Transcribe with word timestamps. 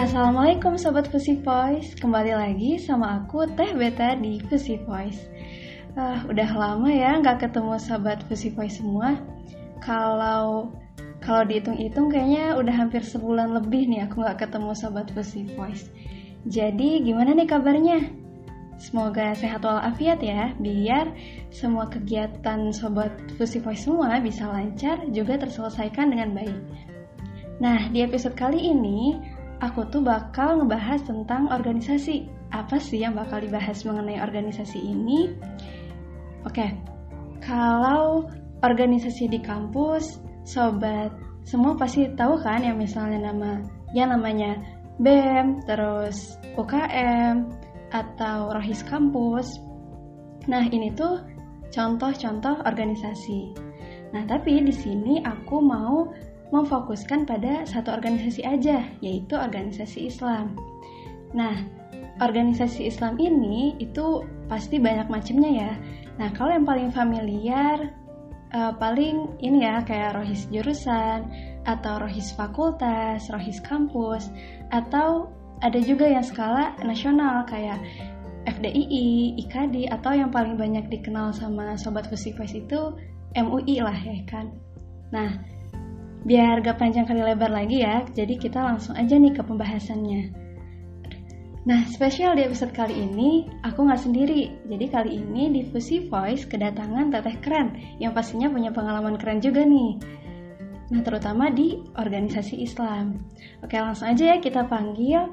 Assalamualaikum 0.00 0.80
Sobat 0.80 1.12
Fusi 1.12 1.36
Voice 1.44 1.92
Kembali 1.92 2.32
lagi 2.32 2.80
sama 2.80 3.20
aku 3.20 3.44
Teh 3.52 3.76
Beta 3.76 4.16
di 4.16 4.40
Fusi 4.48 4.80
Voice 4.88 5.28
uh, 5.92 6.24
Udah 6.24 6.56
lama 6.56 6.88
ya 6.88 7.20
nggak 7.20 7.44
ketemu 7.44 7.76
Sobat 7.76 8.24
Fusi 8.24 8.48
Voice 8.48 8.80
semua 8.80 9.20
Kalau 9.84 10.72
kalau 11.20 11.44
dihitung-hitung 11.44 12.08
kayaknya 12.08 12.56
udah 12.56 12.72
hampir 12.72 13.04
sebulan 13.04 13.52
lebih 13.52 13.92
nih 13.92 14.08
aku 14.08 14.24
nggak 14.24 14.40
ketemu 14.40 14.72
Sobat 14.72 15.12
Fusi 15.12 15.44
Voice 15.52 15.92
Jadi 16.48 17.04
gimana 17.04 17.36
nih 17.36 17.44
kabarnya? 17.44 18.00
Semoga 18.80 19.36
sehat 19.36 19.60
walafiat 19.60 20.24
ya, 20.24 20.56
biar 20.56 21.12
semua 21.52 21.92
kegiatan 21.92 22.72
Sobat 22.72 23.12
Fusi 23.36 23.60
Voice 23.60 23.84
semua 23.84 24.16
bisa 24.24 24.48
lancar 24.48 25.04
juga 25.12 25.36
terselesaikan 25.36 26.08
dengan 26.08 26.32
baik. 26.32 26.88
Nah, 27.60 27.92
di 27.92 28.00
episode 28.00 28.32
kali 28.32 28.72
ini 28.72 29.20
aku 29.60 29.86
tuh 29.92 30.02
bakal 30.04 30.64
ngebahas 30.64 31.00
tentang 31.04 31.48
organisasi. 31.52 32.28
Apa 32.50 32.82
sih 32.82 33.04
yang 33.04 33.14
bakal 33.14 33.38
dibahas 33.44 33.86
mengenai 33.86 34.18
organisasi 34.18 34.82
ini? 34.82 35.30
Oke, 36.42 36.74
kalau 37.44 38.26
organisasi 38.64 39.30
di 39.30 39.38
kampus, 39.38 40.18
sobat 40.42 41.14
semua 41.46 41.76
pasti 41.76 42.10
tahu 42.16 42.40
kan 42.42 42.64
yang 42.64 42.76
misalnya 42.76 43.32
nama 43.32 43.64
ya 43.96 44.08
namanya 44.08 44.60
BEM, 45.00 45.64
terus 45.64 46.36
UKM, 46.60 47.48
atau 47.90 48.52
Rohis 48.52 48.84
Kampus. 48.84 49.58
Nah, 50.46 50.68
ini 50.68 50.92
tuh 50.92 51.24
contoh-contoh 51.72 52.60
organisasi. 52.68 53.56
Nah, 54.12 54.22
tapi 54.28 54.60
di 54.60 54.74
sini 54.74 55.24
aku 55.24 55.56
mau 55.62 56.10
memfokuskan 56.50 57.26
pada 57.26 57.62
satu 57.66 57.94
organisasi 57.94 58.42
aja, 58.42 58.82
yaitu 58.98 59.38
organisasi 59.38 60.10
Islam. 60.10 60.58
Nah, 61.30 61.62
organisasi 62.18 62.90
Islam 62.90 63.16
ini 63.22 63.78
itu 63.78 64.26
pasti 64.50 64.82
banyak 64.82 65.06
macamnya 65.06 65.50
ya. 65.50 65.72
Nah, 66.18 66.28
kalau 66.34 66.52
yang 66.52 66.66
paling 66.66 66.90
familiar, 66.90 67.94
uh, 68.52 68.74
paling 68.76 69.30
ini 69.40 69.62
ya 69.64 69.80
kayak 69.86 70.18
rohis 70.18 70.50
jurusan, 70.50 71.24
atau 71.64 72.02
rohis 72.02 72.34
fakultas, 72.34 73.30
rohis 73.30 73.62
kampus, 73.62 74.28
atau 74.74 75.30
ada 75.60 75.78
juga 75.78 76.08
yang 76.08 76.24
skala 76.24 76.72
nasional 76.82 77.44
kayak 77.44 77.78
FDII, 78.48 79.36
IKD, 79.44 79.92
atau 79.92 80.16
yang 80.16 80.32
paling 80.32 80.56
banyak 80.56 80.88
dikenal 80.88 81.36
sama 81.36 81.76
Sobat 81.76 82.08
Fusikos 82.08 82.56
itu 82.56 82.96
MUI 83.36 83.84
lah 83.84 83.96
ya 84.00 84.24
kan. 84.24 84.48
Nah, 85.12 85.36
Biar 86.20 86.60
gak 86.60 86.76
panjang 86.76 87.08
kali 87.08 87.24
lebar 87.24 87.48
lagi 87.48 87.80
ya, 87.80 88.04
jadi 88.12 88.36
kita 88.36 88.60
langsung 88.60 88.92
aja 88.96 89.16
nih 89.16 89.32
ke 89.32 89.40
pembahasannya. 89.40 90.50
Nah, 91.60 91.84
spesial 91.92 92.40
di 92.40 92.48
episode 92.48 92.72
kali 92.72 92.96
ini, 92.96 93.44
aku 93.60 93.84
nggak 93.84 94.00
sendiri. 94.00 94.48
Jadi 94.64 94.86
kali 94.88 95.20
ini 95.20 95.52
di 95.52 95.60
Fusi 95.68 96.08
Voice 96.08 96.48
kedatangan 96.48 97.12
teteh 97.12 97.36
keren, 97.44 97.76
yang 98.00 98.16
pastinya 98.16 98.48
punya 98.48 98.72
pengalaman 98.72 99.20
keren 99.20 99.44
juga 99.44 99.60
nih. 99.64 100.00
Nah, 100.90 101.00
terutama 101.04 101.52
di 101.52 101.78
organisasi 102.00 102.64
Islam. 102.64 103.20
Oke, 103.60 103.76
langsung 103.76 104.08
aja 104.08 104.34
ya 104.34 104.36
kita 104.40 104.64
panggil. 104.66 105.28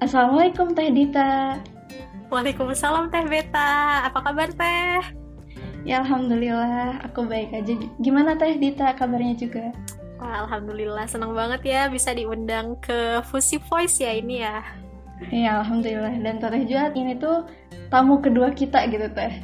Assalamualaikum 0.00 0.74
Teh 0.74 0.90
Dita. 0.90 1.60
Waalaikumsalam 2.32 3.12
Teh 3.12 3.28
Beta. 3.28 4.08
Apa 4.08 4.18
kabar 4.24 4.50
Teh? 4.50 5.21
Ya 5.82 5.98
alhamdulillah, 5.98 7.02
aku 7.02 7.26
baik 7.26 7.50
aja. 7.50 7.74
Gimana 7.98 8.38
Teh 8.38 8.54
Dita 8.54 8.94
kabarnya 8.94 9.34
juga? 9.34 9.74
Wah, 10.22 10.46
alhamdulillah 10.46 11.10
senang 11.10 11.34
banget 11.34 11.66
ya 11.66 11.80
bisa 11.90 12.14
diundang 12.14 12.78
ke 12.78 13.18
Fusi 13.26 13.58
Voice 13.58 13.98
ya 13.98 14.14
ini 14.14 14.46
ya. 14.46 14.62
Iya, 15.34 15.58
alhamdulillah. 15.66 16.14
Dan 16.22 16.38
Teh 16.38 16.62
juga 16.70 16.94
ini 16.94 17.18
tuh 17.18 17.50
tamu 17.90 18.22
kedua 18.22 18.54
kita 18.54 18.86
gitu 18.94 19.10
Teh. 19.10 19.42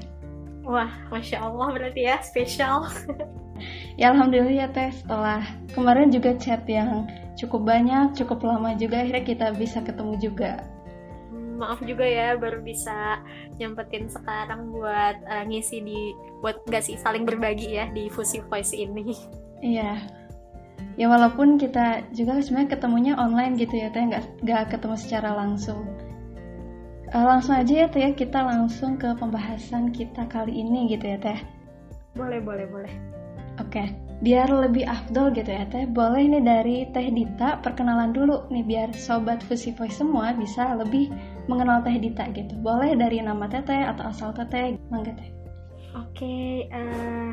Wah, 0.63 0.91
masya 1.11 1.43
Allah 1.43 1.75
berarti 1.75 2.07
ya 2.07 2.23
spesial. 2.23 2.87
ya 4.01 4.15
alhamdulillah 4.15 4.55
ya 4.55 4.69
Teh 4.71 4.95
setelah 4.95 5.43
kemarin 5.75 6.15
juga 6.15 6.39
chat 6.39 6.63
yang 6.71 7.11
cukup 7.35 7.67
banyak, 7.67 8.15
cukup 8.15 8.47
lama 8.47 8.79
juga 8.79 9.03
akhirnya 9.03 9.27
kita 9.27 9.47
bisa 9.59 9.83
ketemu 9.83 10.15
juga 10.23 10.63
maaf 11.59 11.83
juga 11.83 12.07
ya 12.07 12.39
baru 12.39 12.63
bisa 12.63 13.19
nyempetin 13.59 14.07
sekarang 14.07 14.71
buat 14.71 15.19
uh, 15.27 15.45
ngisi 15.45 15.83
di 15.83 16.15
buat 16.39 16.63
nggak 16.71 16.83
sih 16.87 16.97
saling 16.97 17.27
berbagi 17.27 17.77
ya 17.77 17.91
di 17.91 18.07
Fusi 18.09 18.39
Voice 18.47 18.73
ini. 18.73 19.19
Iya. 19.59 19.99
Ya 20.95 21.07
walaupun 21.11 21.59
kita 21.59 22.07
juga 22.15 22.39
sebenarnya 22.39 22.79
ketemunya 22.79 23.15
online 23.19 23.59
gitu 23.59 23.75
ya 23.75 23.91
teh 23.91 24.03
nggak 24.03 24.47
nggak 24.47 24.63
ketemu 24.71 24.95
secara 24.95 25.35
langsung. 25.35 25.83
Uh, 27.11 27.25
langsung 27.25 27.59
aja 27.59 27.85
ya 27.85 27.89
teh 27.91 28.05
ya, 28.07 28.11
kita 28.15 28.39
langsung 28.39 28.95
ke 28.95 29.11
pembahasan 29.19 29.91
kita 29.91 30.31
kali 30.31 30.55
ini 30.55 30.95
gitu 30.95 31.05
ya 31.11 31.19
teh. 31.19 31.39
Boleh 32.15 32.39
boleh 32.39 32.67
boleh. 32.71 32.95
Oke. 33.59 33.83
Okay 33.83 34.09
biar 34.19 34.51
lebih 34.51 34.83
afdol 34.83 35.31
gitu 35.31 35.47
ya 35.47 35.63
teh 35.71 35.87
boleh 35.87 36.27
nih 36.27 36.43
dari 36.43 36.77
teh 36.91 37.07
Dita 37.07 37.63
perkenalan 37.63 38.11
dulu 38.11 38.51
nih 38.51 38.67
biar 38.67 38.89
sobat 38.91 39.39
Fusi 39.47 39.71
Voice 39.71 40.03
semua 40.03 40.35
bisa 40.35 40.75
lebih 40.75 41.07
mengenal 41.49 41.81
teh 41.81 41.97
Dita 41.97 42.29
gitu. 42.31 42.55
Boleh 42.61 42.95
dari 42.95 43.25
nama 43.25 43.49
teteh 43.49 43.89
atau 43.89 44.13
asal 44.13 44.31
teteh 44.37 44.77
mangga 44.93 45.17
teh. 45.17 45.33
Oke 45.97 46.13
okay, 46.15 46.53
uh, 46.71 46.79
eh, 46.79 47.29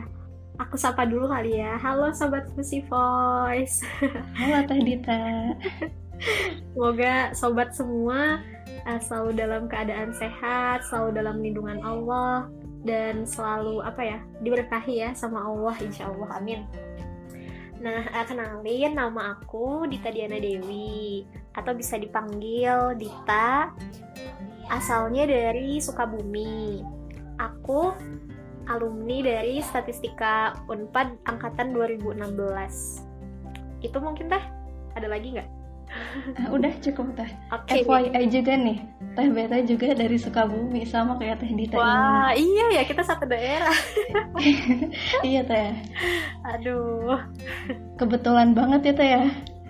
aku 0.58 0.80
sapa 0.80 1.04
dulu 1.04 1.28
kali 1.28 1.60
ya. 1.60 1.76
Halo 1.78 2.16
sobat 2.16 2.48
Fusi 2.56 2.82
Voice. 2.88 3.84
Halo 4.40 4.64
teh 4.66 4.80
Dita. 4.82 5.52
Semoga 6.72 7.36
sobat 7.36 7.76
semua 7.76 8.40
uh, 8.88 9.00
selalu 9.04 9.36
dalam 9.36 9.68
keadaan 9.68 10.16
sehat 10.16 10.88
selalu 10.88 11.20
dalam 11.20 11.44
lindungan 11.44 11.84
Allah 11.84 12.48
dan 12.88 13.28
selalu 13.28 13.84
apa 13.84 14.02
ya 14.02 14.18
diberkahi 14.40 15.04
ya 15.04 15.10
sama 15.12 15.44
Allah 15.44 15.76
insya 15.84 16.08
Allah. 16.08 16.40
Amin 16.40 16.64
nah 17.86 18.02
uh, 18.02 18.26
kenalin 18.26 18.98
nama 18.98 19.38
aku 19.38 19.86
Dita 19.86 20.10
Diana 20.10 20.42
Dewi 20.42 21.22
atau 21.54 21.78
bisa 21.78 22.02
dipanggil 22.02 22.98
Dita 22.98 23.70
asalnya 24.74 25.30
dari 25.30 25.78
Sukabumi. 25.78 26.82
Aku 27.38 27.94
alumni 28.66 29.22
dari 29.22 29.62
Statistika 29.62 30.58
Unpad 30.66 31.30
angkatan 31.30 31.78
2016 31.78 33.86
itu 33.86 33.98
mungkin 34.02 34.34
teh. 34.34 34.42
Ada 34.98 35.06
lagi 35.06 35.38
nggak 35.38 35.50
uh, 36.40 36.50
udah 36.52 36.74
cukup 36.82 37.16
teh. 37.16 37.30
Okay. 37.52 37.84
FYI 37.84 38.26
juga 38.28 38.54
nih. 38.56 38.78
Teh 39.16 39.28
beta 39.32 39.58
juga 39.64 39.96
dari 39.96 40.18
Sukabumi 40.20 40.84
sama 40.84 41.16
kayak 41.16 41.44
teh 41.44 41.52
Dita 41.52 41.80
wah 41.80 42.36
ini. 42.36 42.52
iya 42.56 42.82
ya 42.82 42.84
kita 42.84 43.02
satu 43.04 43.26
daerah. 43.28 43.76
Iya 45.28 45.42
teh. 45.48 45.72
Aduh. 46.56 47.20
Kebetulan 47.96 48.52
banget 48.52 48.92
ya 48.92 48.94
teh 48.94 49.10
ya? 49.20 49.26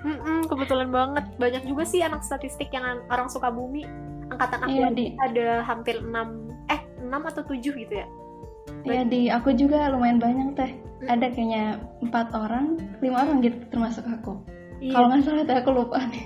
Mm-mm, 0.05 0.45
kebetulan 0.45 0.89
banget. 0.93 1.25
Banyak 1.41 1.63
juga 1.65 1.83
sih 1.85 2.01
anak 2.05 2.21
statistik 2.21 2.69
yang 2.73 3.01
orang 3.09 3.29
Sukabumi. 3.29 3.85
Angkatan 4.29 4.65
aku 4.65 4.73
iya, 4.73 4.89
di... 4.89 5.05
ada 5.21 5.61
hampir 5.61 6.01
6 6.01 6.09
eh 6.73 6.81
6 7.05 7.29
atau 7.29 7.41
7 7.45 7.61
gitu 7.61 7.93
ya. 7.93 8.07
Iya 8.85 9.01
di 9.05 9.29
aku 9.29 9.53
juga 9.53 9.89
lumayan 9.89 10.17
banyak 10.17 10.49
teh. 10.57 10.71
Ada 11.05 11.29
kayaknya 11.33 11.77
empat 12.01 12.33
orang, 12.33 12.81
lima 13.01 13.21
orang 13.21 13.45
gitu 13.45 13.57
termasuk 13.69 14.05
aku. 14.09 14.41
Iya. 14.85 14.93
Kalau 14.93 15.05
nggak 15.09 15.23
salah 15.25 15.43
teh 15.49 15.57
aku 15.57 15.71
lupa 15.73 15.97
nih. 16.13 16.25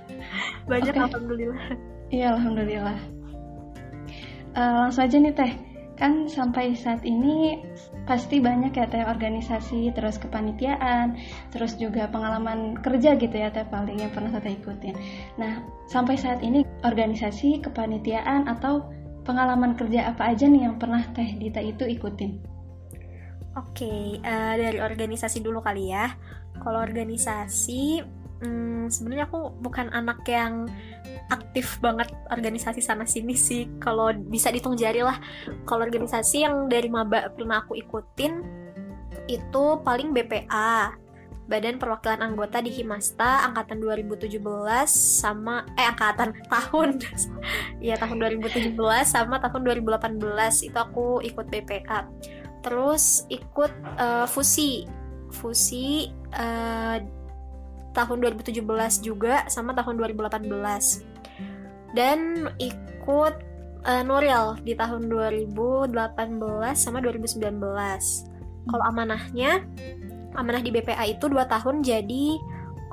Banyak 0.70 0.94
okay. 0.94 1.02
alhamdulillah. 1.02 1.62
Iya 2.14 2.26
alhamdulillah. 2.38 2.98
Uh, 4.54 4.74
langsung 4.86 5.02
aja 5.10 5.16
nih 5.18 5.34
teh. 5.34 5.52
Kan 5.98 6.30
sampai 6.30 6.72
saat 6.72 7.04
ini 7.04 7.60
pasti 8.08 8.40
banyak 8.40 8.72
ya 8.72 8.88
teh 8.88 9.04
organisasi, 9.04 9.92
terus 9.92 10.16
kepanitiaan, 10.16 11.20
terus 11.52 11.76
juga 11.76 12.08
pengalaman 12.08 12.80
kerja 12.80 13.20
gitu 13.20 13.36
ya 13.36 13.52
teh 13.52 13.68
paling 13.68 14.00
yang 14.00 14.08
pernah 14.14 14.32
teh 14.38 14.54
ikutin. 14.54 14.96
Nah 15.36 15.60
sampai 15.90 16.16
saat 16.16 16.40
ini 16.40 16.64
organisasi, 16.86 17.60
kepanitiaan 17.60 18.48
atau 18.48 18.88
pengalaman 19.28 19.76
kerja 19.76 20.08
apa 20.08 20.32
aja 20.32 20.48
nih 20.48 20.70
yang 20.70 20.80
pernah 20.80 21.04
teh 21.12 21.36
Dita 21.36 21.60
itu 21.60 21.84
ikutin? 21.84 22.40
Oke, 23.58 23.82
okay, 23.82 24.02
uh, 24.22 24.54
eh, 24.54 24.54
dari 24.56 24.78
organisasi 24.78 25.42
dulu 25.42 25.58
kali 25.58 25.90
ya. 25.90 26.06
Kalau 26.60 26.84
organisasi, 26.84 28.04
hmm, 28.44 28.92
sebenarnya 28.92 29.26
aku 29.28 29.52
bukan 29.60 29.88
anak 29.92 30.24
yang 30.28 30.68
aktif 31.30 31.78
banget 31.78 32.10
organisasi 32.28 32.82
sana 32.82 33.04
sini 33.08 33.36
sih. 33.36 33.68
Kalau 33.78 34.12
bisa 34.12 34.52
dihitung 34.52 34.76
jari 34.76 35.00
lah. 35.04 35.16
Kalau 35.64 35.86
organisasi 35.86 36.44
yang 36.44 36.68
dari 36.68 36.88
maba 36.92 37.30
pernah 37.32 37.64
aku 37.64 37.78
ikutin 37.78 38.42
itu 39.30 39.64
paling 39.86 40.10
BPA, 40.10 40.94
Badan 41.50 41.82
Perwakilan 41.82 42.22
Anggota 42.22 42.62
di 42.62 42.70
Himasta 42.70 43.42
angkatan 43.46 43.82
2017 43.82 44.38
sama 44.86 45.66
eh 45.74 45.86
angkatan 45.86 46.30
tahun 46.52 47.02
ya 47.82 47.98
tahun 47.98 48.22
2017 48.38 48.78
sama 49.02 49.42
tahun 49.42 49.66
2018 49.82 50.22
itu 50.70 50.78
aku 50.78 51.18
ikut 51.26 51.46
BPA. 51.50 52.06
Terus 52.60 53.24
ikut 53.32 53.72
uh, 53.96 54.28
fusi 54.30 54.84
fusi 55.32 56.10
uh, 56.36 56.98
tahun 57.90 58.18
2017 58.22 58.62
juga 59.02 59.46
sama 59.50 59.74
tahun 59.74 59.98
2018 59.98 60.46
dan 61.94 62.50
ikut 62.62 63.34
uh, 63.82 64.02
Nuril 64.06 64.58
di 64.62 64.78
tahun 64.78 65.10
2018 65.10 65.90
sama 66.78 67.02
2019 67.02 67.42
kalau 68.70 68.84
amanahnya 68.86 69.66
amanah 70.38 70.62
di 70.62 70.70
BPA 70.70 71.18
itu 71.18 71.26
2 71.26 71.42
tahun 71.50 71.82
jadi 71.82 72.38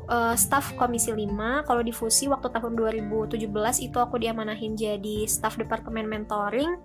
uh, 0.10 0.36
staf 0.36 0.74
komisi 0.80 1.12
5 1.12 1.68
kalau 1.68 1.81
di 1.84 1.94
fusi 1.94 2.25
waktu 2.31 2.50
tahun 2.50 2.74
2017 2.75 3.38
itu 3.84 3.98
aku 4.00 4.16
diamanahin 4.18 4.74
jadi 4.74 5.28
staf 5.28 5.60
departemen 5.60 6.07
mentoring. 6.07 6.80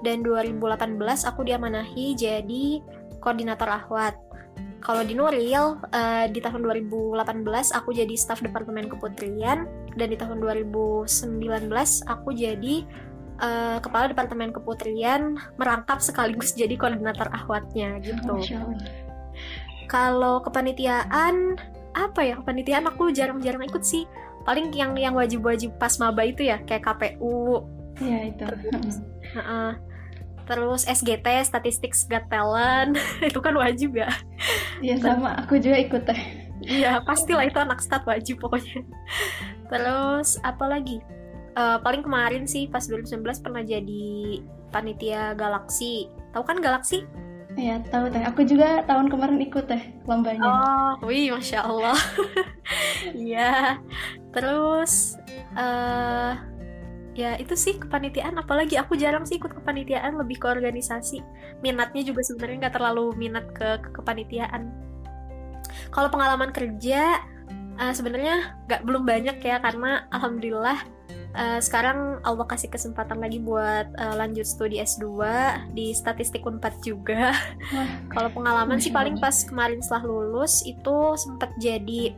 Dan 0.00 0.24
2018 0.24 0.96
aku 1.28 1.44
diamanahi 1.44 2.16
jadi 2.16 2.80
koordinator 3.20 3.68
ahwat 3.68 4.16
kalau 4.80 5.04
di 5.04 5.12
Nuril 5.12 5.76
uh, 5.76 6.26
di 6.32 6.40
tahun 6.40 6.64
2018 6.64 7.20
aku 7.76 7.92
jadi 7.92 8.14
staf 8.16 8.40
departemen 8.40 8.88
keputrian 8.88 9.68
dan 9.94 10.08
di 10.08 10.16
tahun 10.16 10.40
2019 10.40 11.04
aku 12.08 12.28
jadi 12.32 12.88
uh, 13.44 13.78
kepala 13.84 14.08
departemen 14.08 14.56
keputrian 14.56 15.36
merangkap 15.60 16.00
sekaligus 16.00 16.56
jadi 16.60 16.74
koordinator 16.80 17.28
ahwatnya 17.28 18.00
gitu. 18.00 18.40
Kalau 19.90 20.40
kepanitiaan 20.40 21.60
apa 21.90 22.20
ya 22.22 22.38
kepanitiaan 22.38 22.88
aku 22.88 23.12
jarang-jarang 23.12 23.66
ikut 23.68 23.84
sih. 23.84 24.08
Paling 24.48 24.72
yang 24.72 24.96
yang 24.96 25.12
wajib-wajib 25.12 25.76
pas 25.76 26.00
maba 26.00 26.24
itu 26.24 26.48
ya 26.48 26.56
kayak 26.64 26.88
KPU. 26.88 27.68
Iya 28.00 28.32
itu. 28.32 28.44
Terus, 28.48 28.96
uh, 29.36 29.76
terus 30.50 30.82
SGT 30.82 31.46
Statistics 31.46 32.10
Got 32.10 32.26
Talent 32.26 32.98
itu 33.30 33.38
kan 33.38 33.54
wajib 33.54 33.94
ya 33.94 34.10
iya 34.82 34.98
sama 34.98 35.38
aku 35.38 35.62
juga 35.62 35.78
ikut 35.78 36.02
teh 36.02 36.20
iya 36.66 36.98
pastilah 37.06 37.46
itu 37.46 37.62
anak 37.62 37.78
stat 37.78 38.02
wajib 38.02 38.42
pokoknya 38.42 38.82
terus 39.70 40.42
apa 40.42 40.66
lagi 40.66 40.98
uh, 41.54 41.78
paling 41.78 42.02
kemarin 42.02 42.50
sih 42.50 42.66
pas 42.66 42.82
2019 42.82 43.22
pernah 43.46 43.62
jadi 43.62 44.42
panitia 44.74 45.38
galaksi 45.38 46.10
tahu 46.34 46.42
kan 46.42 46.58
galaksi 46.58 47.06
Iya 47.58 47.82
tahu 47.90 48.06
teh. 48.14 48.22
Aku 48.30 48.46
juga 48.46 48.86
tahun 48.86 49.10
kemarin 49.10 49.42
ikut 49.42 49.66
teh 49.66 49.82
lombanya. 50.06 50.46
Oh, 51.02 51.10
wih, 51.10 51.34
masya 51.34 51.66
Allah. 51.66 51.98
Iya. 53.10 53.82
Terus 54.30 55.18
uh, 55.58 56.38
ya 57.14 57.36
itu 57.38 57.54
sih 57.58 57.78
kepanitiaan. 57.78 58.38
Apalagi 58.38 58.78
aku 58.78 58.94
jarang 58.94 59.26
sih 59.26 59.38
ikut 59.38 59.52
kepanitiaan 59.62 60.16
lebih 60.18 60.42
ke 60.42 60.46
organisasi. 60.46 61.22
Minatnya 61.60 62.02
juga 62.06 62.22
sebenarnya 62.24 62.68
nggak 62.68 62.74
terlalu 62.74 63.06
minat 63.18 63.46
ke, 63.54 63.82
ke 63.82 63.90
kepanitiaan. 63.94 64.70
Kalau 65.90 66.08
pengalaman 66.10 66.50
kerja 66.50 67.18
uh, 67.78 67.92
sebenarnya 67.94 68.58
nggak 68.66 68.82
belum 68.84 69.02
banyak 69.06 69.38
ya 69.40 69.62
karena 69.62 70.06
alhamdulillah 70.10 70.78
uh, 71.34 71.58
sekarang 71.62 72.18
Allah 72.22 72.46
kasih 72.46 72.70
kesempatan 72.70 73.18
lagi 73.18 73.38
buat 73.42 73.90
uh, 73.96 74.14
lanjut 74.18 74.46
studi 74.46 74.78
S2 74.82 75.06
di 75.74 75.94
statistik 75.94 76.44
Unpad 76.46 76.74
juga. 76.82 77.34
Kalau 78.14 78.30
pengalaman 78.30 78.78
sih 78.78 78.92
paling 78.92 79.18
pas 79.18 79.34
kemarin 79.46 79.80
setelah 79.82 80.06
lulus 80.06 80.62
itu 80.66 81.14
sempat 81.16 81.50
jadi 81.58 82.14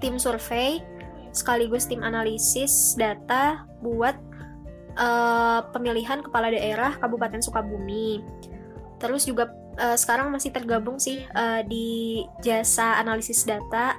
tim 0.00 0.16
survei 0.16 0.80
sekaligus 1.30 1.86
tim 1.86 2.02
analisis 2.02 2.98
data 2.98 3.64
buat 3.80 4.18
uh, 4.98 5.66
pemilihan 5.70 6.24
kepala 6.24 6.50
daerah 6.50 6.98
Kabupaten 6.98 7.40
Sukabumi. 7.42 8.22
Terus 9.00 9.24
juga 9.24 9.48
uh, 9.78 9.96
sekarang 9.96 10.34
masih 10.34 10.50
tergabung 10.50 10.98
sih 10.98 11.24
uh, 11.32 11.62
di 11.64 12.22
jasa 12.42 12.98
analisis 12.98 13.46
data 13.46 13.94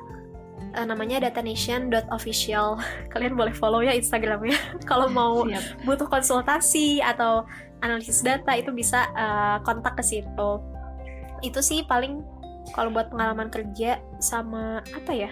uh, 0.76 0.86
namanya 0.86 1.24
datanation.official. 1.24 2.78
Kalian 3.14 3.34
boleh 3.34 3.56
follow 3.56 3.82
ya 3.82 3.96
Instagramnya 3.96 4.58
kalau 4.90 5.08
mau 5.08 5.48
Siap. 5.48 5.88
butuh 5.88 6.08
konsultasi 6.08 7.00
atau 7.02 7.48
analisis 7.82 8.22
data 8.22 8.54
itu 8.54 8.70
bisa 8.70 9.10
uh, 9.18 9.58
kontak 9.66 9.98
ke 9.98 10.04
situ. 10.06 10.52
Itu 11.42 11.64
sih 11.66 11.82
paling 11.88 12.22
kalau 12.78 12.94
buat 12.94 13.10
pengalaman 13.10 13.50
kerja 13.50 13.98
sama 14.22 14.86
apa 14.94 15.12
ya? 15.12 15.32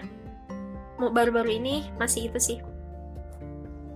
Baru-baru 0.99 1.55
ini 1.55 1.87
masih 1.95 2.27
itu 2.27 2.39
sih 2.39 2.57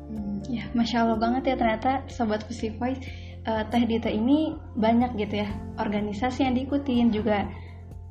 hmm, 0.09 0.47
ya 0.47 0.63
masya 0.71 1.03
allah 1.03 1.19
banget 1.19 1.53
ya 1.53 1.55
ternyata 1.59 2.07
sobat 2.07 2.47
Fusi 2.47 2.71
Voice 2.79 3.03
uh, 3.47 3.63
Teh 3.67 3.83
Dita 3.83 4.07
ini 4.07 4.55
banyak 4.79 5.19
gitu 5.19 5.44
ya 5.44 5.50
organisasi 5.77 6.47
yang 6.47 6.55
diikutin 6.55 7.11
juga 7.11 7.47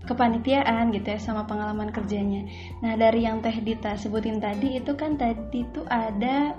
kepanitiaan 0.03 0.91
gitu 0.91 1.15
ya 1.15 1.19
sama 1.23 1.47
pengalaman 1.47 1.95
kerjanya. 1.95 2.47
Nah 2.83 2.99
dari 2.99 3.23
yang 3.27 3.39
Teh 3.39 3.55
Dita 3.63 3.95
sebutin 3.95 4.43
tadi 4.43 4.79
itu 4.79 4.93
kan 4.99 5.15
tadi 5.15 5.63
itu 5.63 5.87
ada 5.87 6.59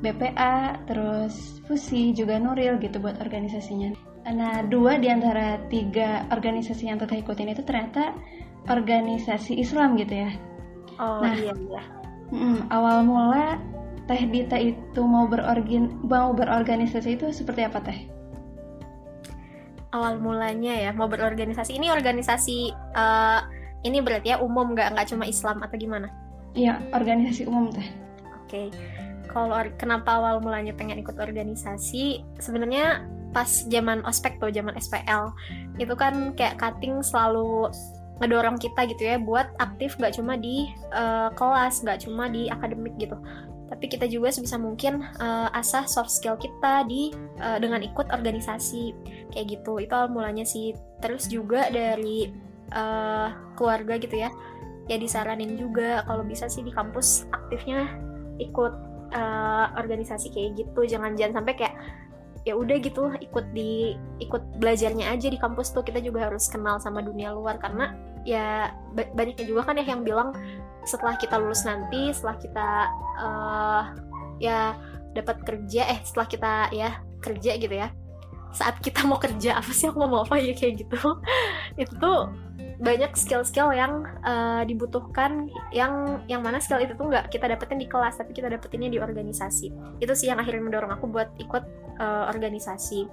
BPA, 0.00 0.80
terus 0.88 1.60
Fusi, 1.68 2.16
juga 2.16 2.40
Nuril 2.40 2.80
gitu 2.80 2.98
buat 2.98 3.20
organisasinya. 3.20 3.94
Nah 4.26 4.64
dua 4.66 4.98
di 4.98 5.06
antara 5.12 5.60
tiga 5.70 6.26
organisasi 6.34 6.90
yang 6.90 6.98
Teh 6.98 7.20
ikutin 7.20 7.52
itu 7.54 7.62
ternyata 7.62 8.16
organisasi 8.66 9.60
Islam 9.60 9.94
gitu 9.94 10.26
ya. 10.26 10.30
Oh 11.00 11.24
nah, 11.24 11.32
iya 11.32 11.56
iya. 11.56 11.82
Mm, 12.30 12.68
awal 12.68 13.02
mula 13.02 13.56
Teh 14.04 14.22
Dita 14.28 14.60
itu 14.60 15.00
mau 15.00 15.24
berorgan 15.24 15.96
mau 16.04 16.36
berorganisasi 16.36 17.16
itu 17.16 17.32
seperti 17.32 17.64
apa 17.64 17.80
Teh? 17.80 17.98
Awal 19.96 20.20
mulanya 20.20 20.76
ya 20.76 20.90
mau 20.92 21.08
berorganisasi 21.08 21.74
ini 21.74 21.88
organisasi 21.90 22.76
uh, 22.94 23.40
ini 23.82 24.04
berarti 24.04 24.36
ya 24.36 24.38
umum 24.38 24.76
nggak 24.76 24.92
nggak 24.92 25.08
cuma 25.08 25.24
Islam 25.24 25.64
atau 25.64 25.80
gimana? 25.80 26.12
Iya 26.52 26.84
organisasi 26.92 27.48
umum 27.48 27.72
Teh. 27.72 27.88
Oke. 28.44 28.68
Okay. 28.68 28.68
Kalau 29.30 29.56
kenapa 29.78 30.18
awal 30.18 30.42
mulanya 30.42 30.74
pengen 30.74 30.98
ikut 30.98 31.16
organisasi? 31.16 32.20
Sebenarnya 32.42 33.06
pas 33.30 33.46
zaman 33.70 34.02
ospek 34.02 34.42
tuh 34.42 34.50
zaman 34.50 34.74
SPL 34.74 35.30
itu 35.78 35.94
kan 35.94 36.34
kayak 36.34 36.58
cutting 36.58 36.98
selalu 36.98 37.70
ngedorong 38.20 38.60
kita 38.60 38.84
gitu 38.84 39.02
ya 39.02 39.16
buat 39.16 39.48
aktif 39.58 39.96
gak 39.96 40.14
cuma 40.14 40.36
di 40.36 40.68
uh, 40.92 41.32
kelas 41.32 41.80
gak 41.82 42.04
cuma 42.04 42.28
di 42.28 42.52
akademik 42.52 42.92
gitu. 43.00 43.16
Tapi 43.70 43.86
kita 43.86 44.10
juga 44.10 44.34
sebisa 44.34 44.58
mungkin 44.58 45.06
uh, 45.22 45.48
asah 45.54 45.86
soft 45.86 46.10
skill 46.10 46.34
kita 46.34 46.84
di 46.90 47.14
uh, 47.38 47.56
dengan 47.62 47.80
ikut 47.80 48.10
organisasi. 48.10 48.92
Kayak 49.30 49.62
gitu. 49.62 49.78
Itu 49.78 49.94
awal 49.94 50.10
mulanya 50.10 50.42
sih. 50.42 50.74
Terus 50.98 51.30
juga 51.30 51.70
dari 51.70 52.34
uh, 52.74 53.30
keluarga 53.54 53.94
gitu 53.96 54.26
ya. 54.26 54.28
Ya 54.90 54.98
disaranin 54.98 55.54
juga 55.54 56.02
kalau 56.02 56.26
bisa 56.26 56.50
sih 56.50 56.66
di 56.66 56.74
kampus 56.74 57.30
aktifnya 57.30 57.86
ikut 58.42 58.74
uh, 59.14 59.66
organisasi 59.78 60.34
kayak 60.34 60.66
gitu. 60.66 60.90
Jangan 60.90 61.14
jangan 61.14 61.40
sampai 61.40 61.54
kayak 61.54 61.74
ya 62.42 62.58
udah 62.58 62.74
gitu 62.82 63.14
ikut 63.22 63.54
di 63.54 63.94
ikut 64.18 64.58
belajarnya 64.58 65.14
aja 65.14 65.30
di 65.30 65.38
kampus 65.38 65.70
tuh. 65.70 65.86
Kita 65.86 66.02
juga 66.02 66.26
harus 66.26 66.50
kenal 66.50 66.82
sama 66.82 67.06
dunia 67.06 67.30
luar 67.30 67.62
karena 67.62 67.94
ya 68.26 68.74
banyaknya 68.92 69.46
juga 69.48 69.70
kan 69.70 69.80
ya 69.80 69.86
yang 69.86 70.04
bilang 70.04 70.36
setelah 70.84 71.16
kita 71.16 71.36
lulus 71.36 71.64
nanti 71.64 72.12
setelah 72.12 72.36
kita 72.40 72.68
uh, 73.20 73.82
ya 74.40 74.76
dapat 75.12 75.42
kerja 75.44 75.82
eh 75.90 76.00
setelah 76.02 76.28
kita 76.28 76.52
ya 76.72 76.90
kerja 77.20 77.56
gitu 77.60 77.74
ya. 77.74 77.88
Saat 78.50 78.82
kita 78.82 79.06
mau 79.06 79.20
kerja 79.20 79.60
apa 79.60 79.70
sih 79.70 79.86
aku 79.86 80.00
mau 80.02 80.26
apa 80.26 80.40
ya 80.40 80.56
kayak 80.56 80.86
gitu. 80.86 80.98
Itu 81.80 81.92
tuh 82.00 82.32
banyak 82.80 83.12
skill-skill 83.12 83.76
yang 83.76 84.08
uh, 84.24 84.64
dibutuhkan 84.64 85.52
yang 85.68 86.24
yang 86.32 86.40
mana 86.40 86.56
skill 86.64 86.80
itu 86.80 86.96
tuh 86.96 87.12
nggak 87.12 87.28
kita 87.28 87.44
dapetin 87.52 87.76
di 87.76 87.84
kelas 87.84 88.16
tapi 88.16 88.32
kita 88.32 88.48
dapetinnya 88.48 88.88
di 88.88 88.96
organisasi. 88.96 90.00
Itu 90.00 90.16
sih 90.16 90.32
yang 90.32 90.40
akhirnya 90.40 90.64
mendorong 90.64 90.88
aku 90.96 91.04
buat 91.12 91.28
ikut 91.36 91.64
uh, 92.00 92.32
organisasi. 92.32 93.04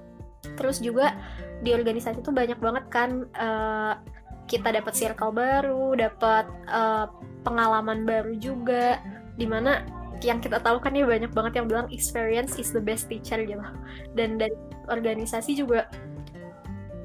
Terus 0.55 0.79
juga 0.79 1.19
di 1.59 1.75
organisasi 1.75 2.23
tuh 2.23 2.31
banyak 2.31 2.55
banget 2.63 2.87
kan 2.87 3.27
uh, 3.35 3.99
kita 4.47 4.71
dapat 4.71 4.95
circle 4.95 5.35
baru 5.35 5.93
dapat 5.99 6.47
uh, 6.71 7.11
pengalaman 7.43 8.07
baru 8.07 8.33
juga. 8.39 9.03
Di 9.37 9.45
mana 9.45 9.85
yang 10.25 10.41
kita 10.41 10.57
tahu 10.63 10.81
kan 10.81 10.97
ya 10.97 11.05
banyak 11.05 11.29
banget 11.29 11.61
yang 11.61 11.67
bilang 11.69 11.87
experience 11.93 12.57
is 12.57 12.73
the 12.73 12.81
best 12.81 13.11
teacher 13.11 13.37
gitu. 13.43 13.61
Dan 14.17 14.41
dari 14.41 14.55
organisasi 14.89 15.59
juga 15.59 15.91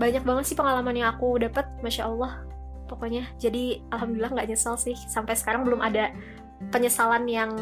banyak 0.00 0.25
banget 0.25 0.44
sih 0.49 0.56
pengalaman 0.56 0.96
yang 0.96 1.12
aku 1.12 1.37
dapat 1.37 1.68
masya 1.84 2.08
Allah 2.08 2.46
pokoknya. 2.88 3.28
Jadi 3.37 3.84
alhamdulillah 3.92 4.32
nggak 4.38 4.49
nyesal 4.49 4.78
sih. 4.78 4.96
Sampai 5.11 5.37
sekarang 5.37 5.66
belum 5.66 5.82
ada 5.82 6.14
penyesalan 6.70 7.28
yang 7.28 7.52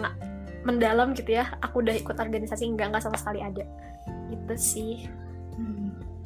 mendalam 0.63 1.17
gitu 1.17 1.41
ya. 1.41 1.51
Aku 1.65 1.81
udah 1.83 1.97
ikut 1.97 2.15
organisasi 2.21 2.69
nggak 2.77 2.95
nggak 2.95 3.03
sama 3.03 3.19
sekali 3.19 3.41
ada. 3.43 3.65
Gitu 4.31 4.55
sih 4.55 5.11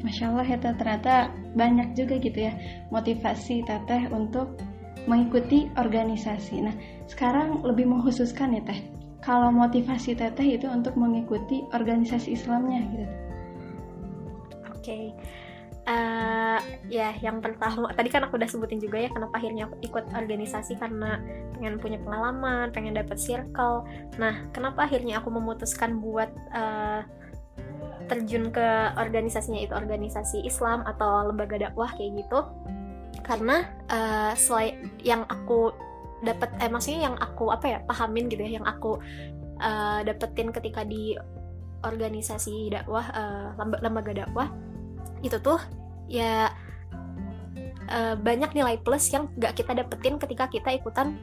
masya 0.05 0.29
Allah 0.29 0.47
ya 0.47 0.59
ternyata 0.61 1.33
banyak 1.57 1.97
juga 1.97 2.21
gitu 2.21 2.45
ya 2.45 2.53
motivasi 2.93 3.65
teteh 3.65 4.13
untuk 4.13 4.61
mengikuti 5.09 5.73
organisasi. 5.81 6.61
Nah 6.61 6.75
sekarang 7.09 7.65
lebih 7.65 7.89
mengkhususkan 7.89 8.53
ya 8.57 8.63
teh 8.69 8.81
kalau 9.25 9.49
motivasi 9.49 10.13
teteh 10.13 10.61
itu 10.61 10.69
untuk 10.69 10.93
mengikuti 11.01 11.65
organisasi 11.73 12.37
Islamnya 12.37 12.85
gitu. 12.93 13.07
Oke. 14.69 14.85
Okay 14.85 15.05
uh, 15.89 16.59
ya 16.89 17.13
yang 17.21 17.41
pertama 17.45 17.93
tadi 17.93 18.09
kan 18.09 18.25
aku 18.27 18.37
udah 18.41 18.49
sebutin 18.49 18.81
juga 18.81 19.05
ya 19.05 19.09
kenapa 19.13 19.37
akhirnya 19.37 19.69
aku 19.69 19.77
ikut 19.85 20.05
organisasi 20.13 20.81
karena 20.81 21.21
pengen 21.57 21.77
punya 21.81 21.99
pengalaman 22.01 22.73
pengen 22.73 22.97
dapat 22.97 23.17
circle. 23.21 23.85
Nah 24.21 24.49
kenapa 24.53 24.89
akhirnya 24.89 25.21
aku 25.21 25.29
memutuskan 25.33 26.01
buat 26.01 26.33
uh, 26.53 27.05
terjun 28.07 28.53
ke 28.53 28.67
organisasinya 28.99 29.61
itu 29.61 29.75
organisasi 29.75 30.45
Islam 30.45 30.85
atau 30.85 31.29
lembaga 31.31 31.57
dakwah 31.57 31.91
kayak 31.97 32.25
gitu. 32.25 32.41
Karena 33.25 33.65
uh, 33.89 34.33
selain 34.37 34.93
yang 35.01 35.25
aku 35.29 35.73
dapat 36.25 36.49
eh 36.61 36.73
maksudnya 36.73 37.13
yang 37.13 37.17
aku 37.21 37.53
apa 37.53 37.67
ya 37.69 37.79
pahamin 37.85 38.33
gitu 38.33 38.43
ya 38.45 38.61
yang 38.61 38.67
aku 38.67 38.97
uh, 39.61 40.01
dapetin 40.03 40.49
ketika 40.51 40.83
di 40.83 41.13
organisasi 41.85 42.73
dakwah 42.73 43.05
uh, 43.13 43.49
lembaga 43.85 44.25
dakwah 44.25 44.49
itu 45.21 45.37
tuh 45.41 45.61
ya 46.09 46.49
uh, 47.93 48.15
banyak 48.17 48.57
nilai 48.57 48.81
plus 48.81 49.13
yang 49.13 49.29
gak 49.37 49.57
kita 49.61 49.77
dapetin 49.77 50.17
ketika 50.17 50.49
kita 50.49 50.73
ikutan 50.73 51.21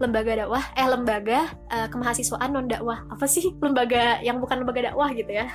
lembaga 0.00 0.32
dakwah 0.32 0.64
eh 0.74 0.88
lembaga 0.88 1.40
uh, 1.68 1.86
kemahasiswaan 1.92 2.50
non 2.56 2.66
dakwah 2.66 3.04
apa 3.12 3.24
sih 3.28 3.52
lembaga 3.64 4.18
yang 4.24 4.40
bukan 4.40 4.64
lembaga 4.64 4.90
dakwah 4.90 5.12
gitu 5.12 5.30
ya 5.30 5.46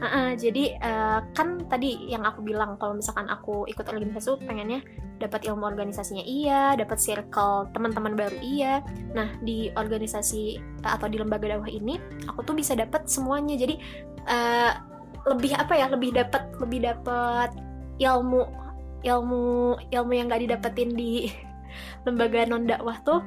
Uh, 0.00 0.06
uh, 0.06 0.30
jadi 0.32 0.80
uh, 0.80 1.20
kan 1.36 1.60
tadi 1.68 2.08
yang 2.08 2.24
aku 2.24 2.40
bilang 2.40 2.80
kalau 2.80 2.96
misalkan 2.96 3.28
aku 3.28 3.68
ikut 3.68 3.84
organisasi 3.84 4.40
pengennya 4.48 4.80
dapat 5.20 5.44
ilmu 5.44 5.66
organisasinya 5.66 6.24
iya, 6.24 6.72
dapat 6.72 6.96
circle 6.96 7.68
teman-teman 7.76 8.16
baru 8.16 8.38
iya. 8.40 8.80
Nah 9.12 9.28
di 9.44 9.68
organisasi 9.76 10.56
uh, 10.86 10.96
atau 10.96 11.04
di 11.04 11.20
lembaga 11.20 11.52
dakwah 11.52 11.68
ini 11.68 12.00
aku 12.24 12.40
tuh 12.48 12.56
bisa 12.56 12.72
dapat 12.72 13.12
semuanya. 13.12 13.60
Jadi 13.60 13.76
uh, 14.24 14.72
lebih 15.28 15.52
apa 15.52 15.76
ya 15.76 15.92
lebih 15.92 16.16
dapat 16.16 16.48
lebih 16.56 16.80
dapat 16.80 17.52
ilmu 18.00 18.40
ilmu 19.04 19.76
ilmu 19.92 20.12
yang 20.16 20.32
gak 20.32 20.42
didapetin 20.44 20.96
di 20.96 21.28
lembaga 22.06 22.46
non 22.48 22.64
dakwah 22.64 22.98
tuh 23.04 23.20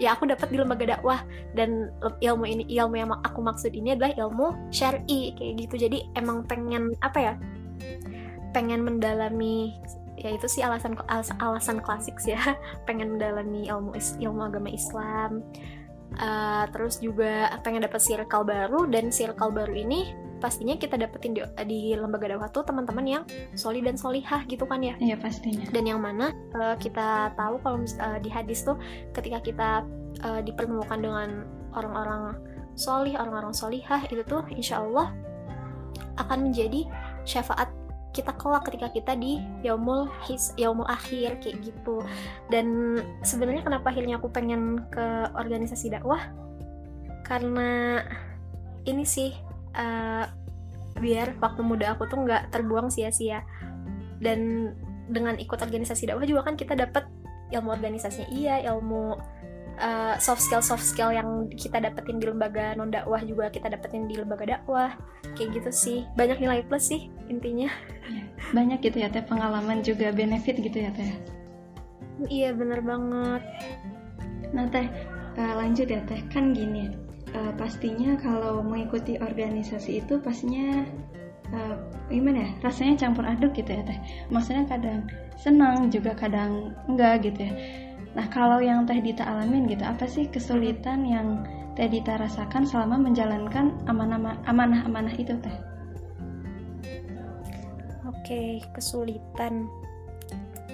ya 0.00 0.16
aku 0.16 0.24
dapat 0.26 0.48
di 0.48 0.56
lembaga 0.56 0.96
dakwah. 0.96 1.20
Dan 1.52 1.92
ilmu 2.00 2.44
ini 2.48 2.64
ilmu 2.66 2.96
yang 2.96 3.12
aku 3.12 3.44
maksud 3.44 3.76
ini 3.76 3.94
adalah 3.94 4.16
ilmu 4.16 4.72
syar'i 4.72 5.36
kayak 5.36 5.68
gitu. 5.68 5.86
Jadi 5.86 6.08
emang 6.16 6.48
pengen 6.48 6.96
apa 7.04 7.18
ya 7.20 7.34
pengen 8.50 8.82
mendalami 8.82 9.78
ya 10.18 10.34
itu 10.34 10.50
sih 10.50 10.64
alasan 10.64 10.96
alasan 11.38 11.78
klasik 11.84 12.16
sih 12.18 12.34
ya. 12.34 12.42
Pengen 12.88 13.14
mendalami 13.20 13.68
ilmu 13.68 13.94
ilmu 13.94 14.40
agama 14.40 14.72
Islam. 14.72 15.44
Uh, 16.10 16.66
terus 16.74 16.98
juga 16.98 17.54
pengen 17.62 17.86
dapat 17.86 18.02
circle 18.02 18.42
baru 18.42 18.82
dan 18.90 19.14
circle 19.14 19.54
baru 19.54 19.70
ini 19.78 20.10
pastinya 20.40 20.74
kita 20.74 20.96
dapetin 20.96 21.36
di, 21.36 21.44
di 21.68 21.80
lembaga 21.94 22.32
dakwah 22.32 22.48
tuh 22.48 22.64
teman-teman 22.64 23.04
yang 23.04 23.22
soli 23.54 23.84
dan 23.84 23.94
solihah 23.94 24.42
gitu 24.48 24.64
kan 24.64 24.80
ya. 24.80 24.96
Iya 24.96 25.20
pastinya. 25.20 25.68
Dan 25.68 25.84
yang 25.86 26.00
mana 26.00 26.32
uh, 26.56 26.74
kita 26.80 27.36
tahu 27.36 27.60
kalau 27.60 27.84
uh, 27.84 28.18
di 28.18 28.32
hadis 28.32 28.64
tuh 28.64 28.80
ketika 29.12 29.38
kita 29.44 29.70
uh, 30.24 30.40
dipertemukan 30.40 30.98
dengan 30.98 31.28
orang-orang 31.76 32.40
solih 32.74 33.14
orang-orang 33.20 33.52
solihah 33.52 34.00
itu 34.08 34.24
tuh 34.24 34.40
insya 34.50 34.80
Allah 34.80 35.12
akan 36.16 36.50
menjadi 36.50 36.88
syafaat 37.28 37.68
kita 38.10 38.34
kelak 38.34 38.66
ketika 38.66 38.90
kita 38.90 39.12
di 39.14 39.38
yaumul 39.62 40.10
his 40.26 40.50
yaumul 40.58 40.86
akhir 40.90 41.38
kayak 41.38 41.62
gitu. 41.62 42.02
Dan 42.50 42.98
sebenarnya 43.22 43.62
kenapa 43.62 43.94
akhirnya 43.94 44.18
aku 44.18 44.26
pengen 44.34 44.82
ke 44.90 45.30
organisasi 45.38 45.94
dakwah? 45.94 46.26
Karena 47.22 48.02
ini 48.82 49.06
sih 49.06 49.30
uh, 49.74 50.24
biar 51.00 51.38
waktu 51.40 51.60
muda 51.64 51.96
aku 51.96 52.06
tuh 52.10 52.22
nggak 52.24 52.52
terbuang 52.52 52.92
sia-sia. 52.92 53.42
Dan 54.20 54.72
dengan 55.10 55.34
ikut 55.40 55.58
organisasi 55.58 56.06
dakwah 56.12 56.28
juga 56.28 56.46
kan 56.46 56.54
kita 56.54 56.76
dapat 56.76 57.08
ilmu 57.50 57.72
organisasinya. 57.72 58.28
Iya 58.30 58.54
ilmu 58.70 59.16
uh, 59.80 60.14
soft 60.20 60.44
skill 60.44 60.62
soft 60.62 60.84
skill 60.84 61.10
yang 61.10 61.48
kita 61.50 61.82
dapetin 61.82 62.20
di 62.20 62.28
lembaga 62.28 62.76
non 62.78 62.92
dakwah 62.92 63.18
juga 63.24 63.48
kita 63.50 63.72
dapetin 63.72 64.06
di 64.06 64.20
lembaga 64.20 64.46
dakwah. 64.46 64.94
Kayak 65.34 65.62
gitu 65.62 65.70
sih. 65.72 65.98
Banyak 66.14 66.38
nilai 66.38 66.62
plus 66.68 66.92
sih 66.92 67.10
intinya. 67.32 67.72
Iya, 68.06 68.22
banyak 68.52 68.78
gitu 68.84 68.96
ya 69.02 69.08
teh. 69.10 69.24
Pengalaman 69.24 69.82
juga 69.82 70.12
benefit 70.14 70.60
gitu 70.60 70.78
ya 70.78 70.90
teh. 70.92 71.10
Iya 72.28 72.52
bener 72.52 72.84
banget. 72.84 73.42
Nah 74.52 74.68
teh 74.68 74.86
uh, 75.40 75.54
lanjut 75.58 75.88
ya 75.88 76.04
teh. 76.04 76.20
Kan 76.28 76.52
gini 76.52 77.09
uh, 77.34 77.52
pastinya 77.54 78.18
kalau 78.18 78.62
mengikuti 78.62 79.16
organisasi 79.20 80.02
itu 80.02 80.18
pastinya 80.18 80.82
uh, 81.54 81.76
gimana 82.10 82.46
ya 82.46 82.50
rasanya 82.66 82.94
campur 83.06 83.24
aduk 83.26 83.54
gitu 83.54 83.70
ya 83.70 83.82
teh. 83.86 83.98
Maksudnya 84.30 84.66
kadang 84.66 85.06
senang 85.38 85.88
juga 85.88 86.14
kadang 86.14 86.74
enggak 86.90 87.26
gitu 87.26 87.50
ya. 87.50 87.52
Nah 88.18 88.26
kalau 88.28 88.58
yang 88.58 88.84
teh 88.84 88.98
Dita 88.98 89.22
alamin 89.22 89.70
gitu 89.70 89.86
apa 89.86 90.04
sih 90.10 90.26
kesulitan 90.26 91.06
yang 91.06 91.46
teh 91.78 91.86
Dita 91.86 92.18
rasakan 92.18 92.66
selama 92.66 92.98
menjalankan 92.98 93.78
amanah-amanah 94.46 95.14
itu 95.14 95.38
teh? 95.38 95.56
Oke 98.06 98.62
kesulitan. 98.74 99.70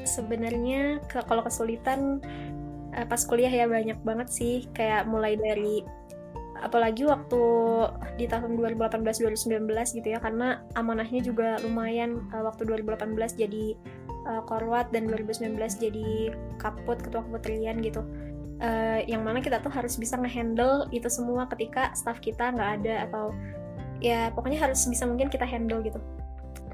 Sebenarnya 0.06 1.02
kalau 1.10 1.42
kesulitan 1.44 2.22
eh, 2.94 3.04
pas 3.04 3.20
kuliah 3.28 3.52
ya 3.52 3.68
banyak 3.68 4.00
banget 4.00 4.28
sih. 4.32 4.56
Kayak 4.72 5.04
mulai 5.10 5.36
dari 5.36 5.84
apalagi 6.62 7.04
waktu 7.04 7.42
di 8.16 8.26
tahun 8.28 8.56
2018-2019 8.56 9.66
gitu 9.72 10.08
ya 10.08 10.18
karena 10.20 10.62
amanahnya 10.78 11.20
juga 11.20 11.60
lumayan 11.60 12.24
uh, 12.32 12.46
waktu 12.46 12.64
2018 12.64 13.16
jadi 13.36 13.76
uh, 14.28 14.42
korwat 14.44 14.88
dan 14.92 15.08
2019 15.08 15.56
jadi 15.58 16.32
kaput 16.56 16.98
ketua 17.00 17.24
keputrian 17.28 17.80
gitu 17.84 18.00
uh, 18.60 19.00
yang 19.04 19.22
mana 19.24 19.44
kita 19.44 19.60
tuh 19.60 19.72
harus 19.72 19.96
bisa 20.00 20.16
ngehandle 20.16 20.88
itu 20.92 21.08
semua 21.12 21.44
ketika 21.52 21.92
staff 21.92 22.20
kita 22.20 22.52
nggak 22.52 22.70
ada 22.82 22.94
atau 23.08 23.32
ya 24.00 24.28
pokoknya 24.32 24.60
harus 24.60 24.84
bisa 24.88 25.08
mungkin 25.08 25.32
kita 25.32 25.48
handle 25.48 25.80
gitu 25.80 26.00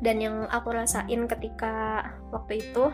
dan 0.03 0.19
yang 0.19 0.51
aku 0.51 0.75
rasain 0.75 1.31
ketika 1.31 2.11
waktu 2.35 2.59
itu 2.59 2.91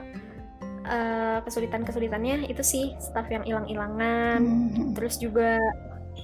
uh, 0.84 1.38
kesulitan-kesulitannya 1.44 2.48
itu 2.52 2.60
sih 2.60 2.92
staff 3.00 3.24
yang 3.32 3.44
hilang-hilangan 3.48 4.40
mm 4.44 4.68
-hmm. 4.68 4.86
terus 4.92 5.16
juga 5.16 5.56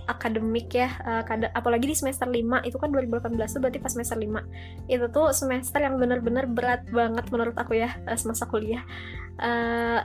akademik 0.06 0.72
ya 0.74 0.90
uh, 1.04 1.22
apalagi 1.56 1.90
di 1.90 1.96
semester 1.96 2.28
5 2.28 2.68
itu 2.68 2.76
kan 2.76 2.90
2018 2.92 3.34
tuh 3.36 3.60
berarti 3.62 3.78
pas 3.80 3.92
semester 3.92 4.18
5 4.18 4.90
itu 4.92 5.06
tuh 5.10 5.26
semester 5.32 5.80
yang 5.80 5.96
bener-bener 5.96 6.44
berat 6.50 6.84
banget 6.92 7.24
menurut 7.32 7.56
aku 7.56 7.78
ya 7.78 7.94
uh, 8.06 8.18
semasa 8.18 8.44
kuliah. 8.48 8.82
Uh, 9.40 10.04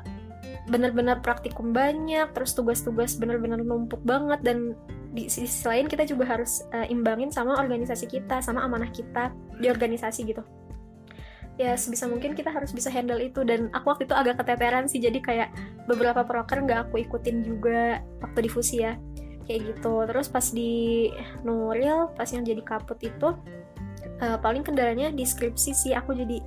bener-bener 0.70 1.18
praktikum 1.22 1.74
banyak 1.74 2.30
terus 2.34 2.54
tugas-tugas 2.54 3.18
bener-bener 3.18 3.62
numpuk 3.62 4.02
banget 4.06 4.40
dan 4.46 4.78
di 5.10 5.26
sisi 5.26 5.66
lain 5.66 5.90
kita 5.90 6.06
juga 6.06 6.38
harus 6.38 6.62
uh, 6.70 6.86
imbangin 6.86 7.34
sama 7.34 7.58
organisasi 7.58 8.06
kita 8.06 8.46
sama 8.46 8.62
amanah 8.62 8.90
kita 8.94 9.34
di 9.58 9.68
organisasi 9.68 10.30
gitu. 10.30 10.46
Ya 11.60 11.76
sebisa 11.76 12.08
mungkin 12.08 12.40
kita 12.40 12.56
harus 12.56 12.72
bisa 12.72 12.88
handle 12.88 13.20
itu 13.20 13.44
dan 13.44 13.68
aku 13.76 13.92
waktu 13.92 14.08
itu 14.08 14.16
agak 14.16 14.40
keteteran 14.40 14.88
sih 14.88 15.04
jadi 15.04 15.20
kayak 15.20 15.50
beberapa 15.92 16.24
proker 16.24 16.64
nggak 16.64 16.88
aku 16.88 17.04
ikutin 17.04 17.44
juga 17.44 18.00
waktu 18.24 18.48
difusi 18.48 18.86
ya 18.86 18.96
kayak 19.50 19.74
gitu. 19.74 20.06
Terus 20.06 20.30
pas 20.30 20.46
di 20.54 21.10
Nuril 21.42 22.14
pas 22.14 22.30
yang 22.30 22.46
jadi 22.46 22.62
kaput 22.62 23.02
itu 23.02 23.34
uh, 24.22 24.38
paling 24.38 24.62
kendalanya 24.62 25.10
deskripsi 25.10 25.74
sih. 25.74 25.98
Aku 25.98 26.14
jadi 26.14 26.38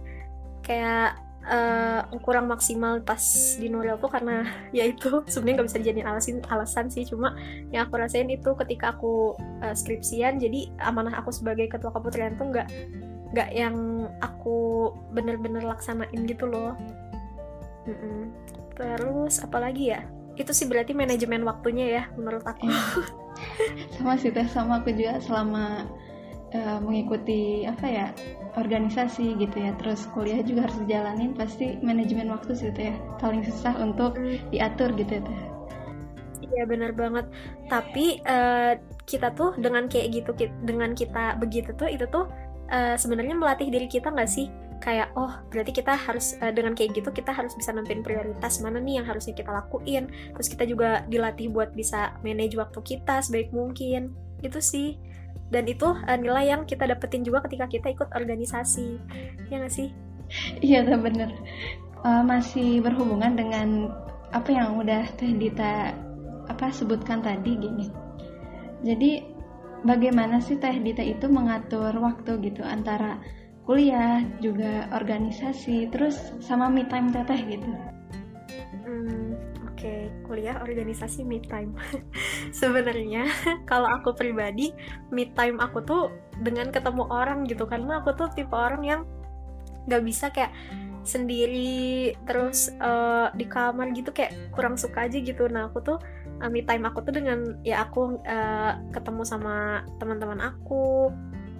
kayak 0.62 1.18
uh, 1.50 2.06
kurang 2.22 2.46
maksimal 2.46 3.02
pas 3.02 3.18
di 3.58 3.66
Nuril 3.66 3.98
tuh 3.98 4.06
karena 4.06 4.46
ya 4.76 4.86
itu 4.86 5.26
sebenarnya 5.26 5.54
nggak 5.58 5.68
bisa 5.74 5.78
dijadiin 5.82 6.06
alasan 6.06 6.38
alasan 6.46 6.86
sih. 6.86 7.02
Cuma 7.02 7.34
yang 7.74 7.90
aku 7.90 7.98
rasain 7.98 8.30
itu 8.30 8.54
ketika 8.54 8.94
aku 8.94 9.34
uh, 9.66 9.74
skripsian 9.74 10.38
jadi 10.38 10.70
amanah 10.78 11.18
aku 11.18 11.34
sebagai 11.34 11.66
ketua 11.66 11.90
keputrian 11.90 12.38
tuh 12.38 12.54
nggak 12.54 12.70
nggak 13.34 13.50
yang 13.50 14.06
aku 14.22 14.92
bener-bener 15.10 15.66
laksanain 15.66 16.22
gitu 16.30 16.46
loh. 16.46 16.78
Mm 17.82 17.98
-mm. 17.98 18.22
terus 18.78 19.42
apalagi 19.42 19.90
ya 19.90 20.06
itu 20.42 20.52
sih 20.52 20.66
berarti 20.66 20.92
manajemen 20.92 21.46
waktunya 21.46 21.86
ya 21.88 22.02
menurut 22.18 22.42
aku. 22.42 22.66
Sama 23.96 24.18
sih 24.18 24.34
teh. 24.34 24.46
Sama 24.50 24.82
aku 24.82 24.92
juga 24.92 25.22
selama 25.22 25.86
uh, 26.52 26.78
mengikuti 26.82 27.64
apa 27.64 27.86
ya 27.86 28.06
organisasi 28.58 29.38
gitu 29.38 29.56
ya. 29.56 29.72
Terus 29.78 30.06
kuliah 30.10 30.42
juga 30.42 30.68
harus 30.68 30.78
dijalanin 30.84 31.32
pasti 31.38 31.78
manajemen 31.80 32.30
waktu 32.34 32.52
sih 32.58 32.70
teh. 32.74 32.92
Ya 32.92 32.96
paling 33.22 33.46
susah 33.46 33.78
untuk 33.78 34.18
hmm. 34.18 34.52
diatur 34.52 34.90
gitu 34.98 35.18
ya 35.18 35.22
teh. 35.22 35.40
Iya 36.52 36.62
benar 36.68 36.92
banget. 36.92 37.26
Tapi 37.70 38.20
uh, 38.26 38.76
kita 39.06 39.34
tuh 39.34 39.56
dengan 39.58 39.90
kayak 39.90 40.08
gitu 40.14 40.30
dengan 40.62 40.94
kita 40.94 41.38
begitu 41.38 41.74
tuh 41.74 41.90
itu 41.90 42.06
tuh 42.10 42.28
uh, 42.70 42.94
sebenarnya 42.94 43.34
melatih 43.34 43.68
diri 43.68 43.90
kita 43.90 44.12
nggak 44.12 44.30
sih 44.30 44.46
kayak 44.82 45.14
oh 45.14 45.30
berarti 45.54 45.70
kita 45.70 45.94
harus 45.94 46.34
uh, 46.42 46.50
dengan 46.50 46.74
kayak 46.74 46.98
gitu 46.98 47.14
kita 47.14 47.30
harus 47.30 47.54
bisa 47.54 47.70
nentuin 47.70 48.02
prioritas 48.02 48.58
mana 48.58 48.82
nih 48.82 48.98
yang 48.98 49.06
harusnya 49.06 49.32
kita 49.32 49.54
lakuin. 49.54 50.10
Terus 50.34 50.48
kita 50.50 50.66
juga 50.66 51.06
dilatih 51.06 51.54
buat 51.54 51.70
bisa 51.72 52.18
manage 52.26 52.58
waktu 52.58 52.82
kita 52.82 53.22
sebaik 53.22 53.54
mungkin. 53.54 54.10
Itu 54.42 54.58
sih. 54.58 54.98
Dan 55.54 55.70
itu 55.70 55.86
uh, 55.86 56.18
nilai 56.18 56.50
yang 56.50 56.66
kita 56.66 56.90
dapetin 56.90 57.22
juga 57.22 57.46
ketika 57.46 57.70
kita 57.70 57.94
ikut 57.94 58.10
organisasi. 58.10 58.98
Ya 59.48 59.62
nggak 59.62 59.72
sih? 59.72 59.94
Iya 60.58 60.82
tuh 60.82 60.98
bener. 60.98 61.30
Uh, 62.02 62.26
masih 62.26 62.82
berhubungan 62.82 63.38
dengan 63.38 63.94
apa 64.34 64.50
yang 64.50 64.82
udah 64.82 65.06
Teh 65.14 65.30
Dita 65.30 65.94
apa 66.50 66.74
sebutkan 66.74 67.22
tadi 67.22 67.54
gini. 67.54 67.86
Jadi 68.82 69.22
bagaimana 69.86 70.42
sih 70.42 70.58
Teh 70.58 70.82
Dita 70.82 71.04
itu 71.04 71.30
mengatur 71.30 71.94
waktu 72.02 72.42
gitu 72.42 72.66
antara 72.66 73.22
kuliah 73.62 74.26
juga 74.42 74.90
organisasi 74.90 75.86
terus 75.94 76.34
sama 76.42 76.66
me 76.66 76.82
time 76.90 77.14
teteh 77.14 77.40
gitu 77.46 77.70
hmm, 78.82 79.38
oke 79.70 79.78
okay. 79.78 80.10
kuliah 80.26 80.58
organisasi 80.58 81.22
me 81.22 81.38
time 81.46 81.70
sebenarnya 82.58 83.30
kalau 83.70 83.86
aku 83.86 84.14
pribadi 84.18 84.74
me 85.14 85.30
time 85.38 85.62
aku 85.62 85.78
tuh 85.86 86.10
dengan 86.42 86.74
ketemu 86.74 87.06
orang 87.06 87.46
gitu 87.46 87.62
karena 87.70 88.02
aku 88.02 88.18
tuh 88.18 88.28
tipe 88.34 88.54
orang 88.54 88.82
yang 88.82 89.00
nggak 89.86 90.02
bisa 90.02 90.30
kayak 90.34 90.50
sendiri 91.02 92.14
terus 92.30 92.70
uh, 92.78 93.30
di 93.34 93.46
kamar 93.50 93.90
gitu 93.90 94.14
kayak 94.14 94.34
kurang 94.54 94.78
suka 94.78 95.10
aja 95.10 95.18
gitu 95.18 95.50
nah 95.50 95.66
aku 95.66 95.82
tuh 95.82 95.98
uh, 96.42 96.50
me 96.50 96.62
time 96.62 96.86
aku 96.86 97.02
tuh 97.02 97.14
dengan 97.14 97.58
ya 97.66 97.82
aku 97.82 98.22
uh, 98.22 98.78
ketemu 98.94 99.22
sama 99.26 99.82
teman-teman 99.98 100.38
aku 100.38 101.10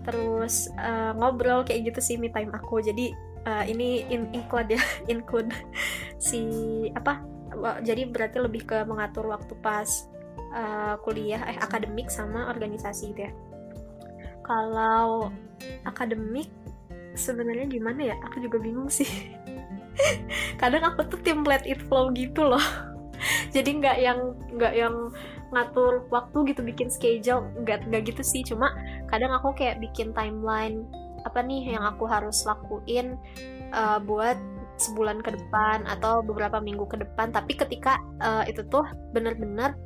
terus 0.02 0.68
uh, 0.78 1.14
ngobrol 1.14 1.62
kayak 1.62 1.92
gitu 1.92 2.00
sih 2.02 2.16
me 2.18 2.28
time 2.30 2.50
aku. 2.54 2.82
Jadi 2.82 3.14
uh, 3.46 3.64
ini 3.66 4.06
in 4.10 4.30
include 4.34 4.74
ya 4.78 4.82
include 5.12 5.50
si 6.18 6.42
apa 6.94 7.22
jadi 7.84 8.08
berarti 8.08 8.40
lebih 8.40 8.64
ke 8.64 8.78
mengatur 8.88 9.28
waktu 9.28 9.52
pas 9.60 10.08
uh, 10.56 10.96
kuliah 11.04 11.40
eh 11.46 11.58
akademik 11.60 12.08
sama 12.08 12.48
organisasi 12.48 13.12
gitu 13.12 13.28
ya. 13.28 13.32
Kalau 14.42 15.30
akademik 15.86 16.50
sebenarnya 17.14 17.68
gimana 17.68 18.12
ya? 18.12 18.16
Aku 18.26 18.42
juga 18.42 18.58
bingung 18.58 18.88
sih. 18.88 19.08
Kadang 20.60 20.82
aku 20.82 21.06
tuh 21.06 21.20
tim 21.20 21.44
let 21.44 21.64
it 21.68 21.80
flow 21.86 22.10
gitu 22.12 22.42
loh. 22.42 22.64
Jadi 23.54 23.78
nggak 23.78 23.96
yang 24.00 24.20
nggak 24.56 24.74
yang 24.74 24.94
ngatur 25.52 26.08
waktu 26.08 26.52
gitu 26.52 26.60
bikin 26.64 26.88
schedule. 26.88 27.46
Nggak 27.62 27.86
nggak 27.88 28.02
gitu 28.12 28.22
sih 28.24 28.42
cuma 28.42 28.72
kadang 29.12 29.30
aku 29.30 29.52
kayak 29.52 29.78
bikin 29.78 30.10
timeline 30.16 30.88
apa 31.22 31.38
nih 31.38 31.78
yang 31.78 31.86
aku 31.86 32.08
harus 32.08 32.42
lakuin 32.42 33.14
uh, 33.70 34.02
buat 34.02 34.34
sebulan 34.80 35.22
ke 35.22 35.30
depan 35.38 35.86
atau 35.86 36.24
beberapa 36.24 36.58
minggu 36.58 36.88
ke 36.90 36.98
depan. 36.98 37.30
Tapi 37.30 37.54
ketika 37.54 38.02
uh, 38.18 38.42
itu 38.48 38.66
tuh 38.66 38.82
bener-bener 39.14 39.78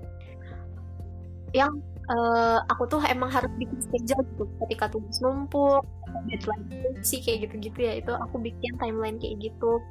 yang 1.52 1.76
uh, 2.08 2.64
aku 2.73 2.88
tuh 2.88 3.00
emang 3.04 3.28
harus 3.28 3.50
bikin 3.61 3.78
schedule 3.82 4.25
gitu. 4.32 4.44
Ketika 4.64 4.88
tugas 4.88 5.18
numpuk 5.20 5.85
deadline 6.30 6.64
sih 7.04 7.20
kayak 7.20 7.50
gitu-gitu 7.50 7.78
ya. 7.85 7.92
Itu 8.00 8.16
aku 8.16 8.40
bikin 8.40 8.73
timeline 8.80 9.20
kayak 9.20 9.52
gitu. 9.52 9.82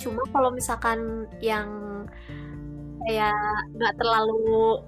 Cuma 0.00 0.24
kalau 0.32 0.48
misalkan 0.54 1.28
yang 1.44 1.68
kayak 3.04 3.36
nggak 3.76 3.94
terlalu 4.00 4.80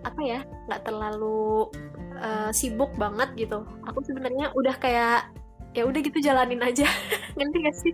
apa 0.00 0.20
ya 0.24 0.40
nggak 0.68 0.82
terlalu 0.88 1.68
uh, 2.20 2.50
sibuk 2.52 2.92
banget 2.96 3.32
gitu. 3.36 3.64
Aku 3.88 4.00
sebenarnya 4.04 4.52
udah 4.54 4.76
kayak 4.80 5.32
ya 5.76 5.82
udah 5.86 6.00
gitu 6.02 6.18
jalanin 6.20 6.60
aja. 6.62 6.86
Ngerti 7.36 7.58
gak 7.62 7.76
sih? 7.78 7.92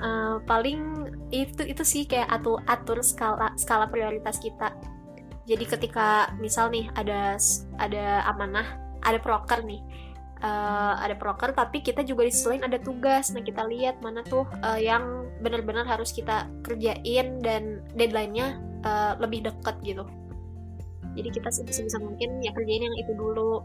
Uh, 0.00 0.36
paling 0.50 0.80
itu 1.34 1.62
itu 1.66 1.82
sih 1.82 2.02
kayak 2.06 2.30
atur 2.30 2.62
atur 2.70 3.02
skala 3.02 3.52
skala 3.58 3.90
prioritas 3.90 4.38
kita. 4.38 4.74
Jadi 5.44 5.64
ketika 5.68 6.32
misal 6.40 6.72
nih 6.72 6.88
ada 6.96 7.36
ada 7.76 8.24
amanah 8.32 8.80
ada 9.04 9.20
proker 9.20 9.60
nih 9.60 9.84
uh, 10.40 10.96
ada 11.00 11.16
proker 11.16 11.52
tapi 11.52 11.84
kita 11.84 12.00
juga 12.04 12.24
di 12.28 12.32
selain 12.32 12.64
ada 12.64 12.80
tugas. 12.80 13.32
Nah 13.32 13.44
kita 13.44 13.64
lihat 13.68 14.00
mana 14.00 14.24
tuh 14.24 14.48
uh, 14.64 14.80
yang 14.80 15.23
benar-benar 15.42 15.86
harus 15.86 16.14
kita 16.14 16.50
kerjain 16.62 17.40
dan 17.42 17.82
deadline-nya 17.96 18.60
uh, 18.84 19.12
lebih 19.18 19.46
dekat 19.46 19.76
gitu. 19.82 20.04
Jadi 21.14 21.28
kita 21.30 21.48
sebisa 21.50 21.98
mungkin 22.02 22.42
ya 22.42 22.50
kerjain 22.50 22.82
yang 22.82 22.96
itu 22.98 23.14
dulu 23.14 23.62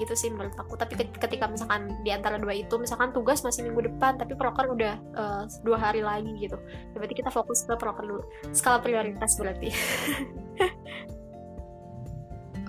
gitu 0.00 0.14
sih 0.16 0.32
menurut 0.32 0.56
aku. 0.56 0.76
Tapi 0.76 0.96
ketika 0.96 1.48
misalkan 1.48 2.00
di 2.04 2.12
antara 2.12 2.40
dua 2.40 2.56
itu 2.56 2.76
misalkan 2.80 3.12
tugas 3.12 3.44
masih 3.44 3.68
minggu 3.68 3.92
depan 3.92 4.16
tapi 4.16 4.32
proker 4.36 4.72
udah 4.72 4.94
uh, 5.16 5.42
dua 5.64 5.76
hari 5.80 6.00
lagi 6.00 6.32
gitu. 6.40 6.56
Ya 6.92 6.96
berarti 6.96 7.16
kita 7.16 7.30
fokus 7.32 7.64
ke 7.64 7.76
proker 7.76 8.04
dulu. 8.04 8.22
Skala 8.52 8.80
prioritas 8.80 9.36
berarti. 9.36 9.68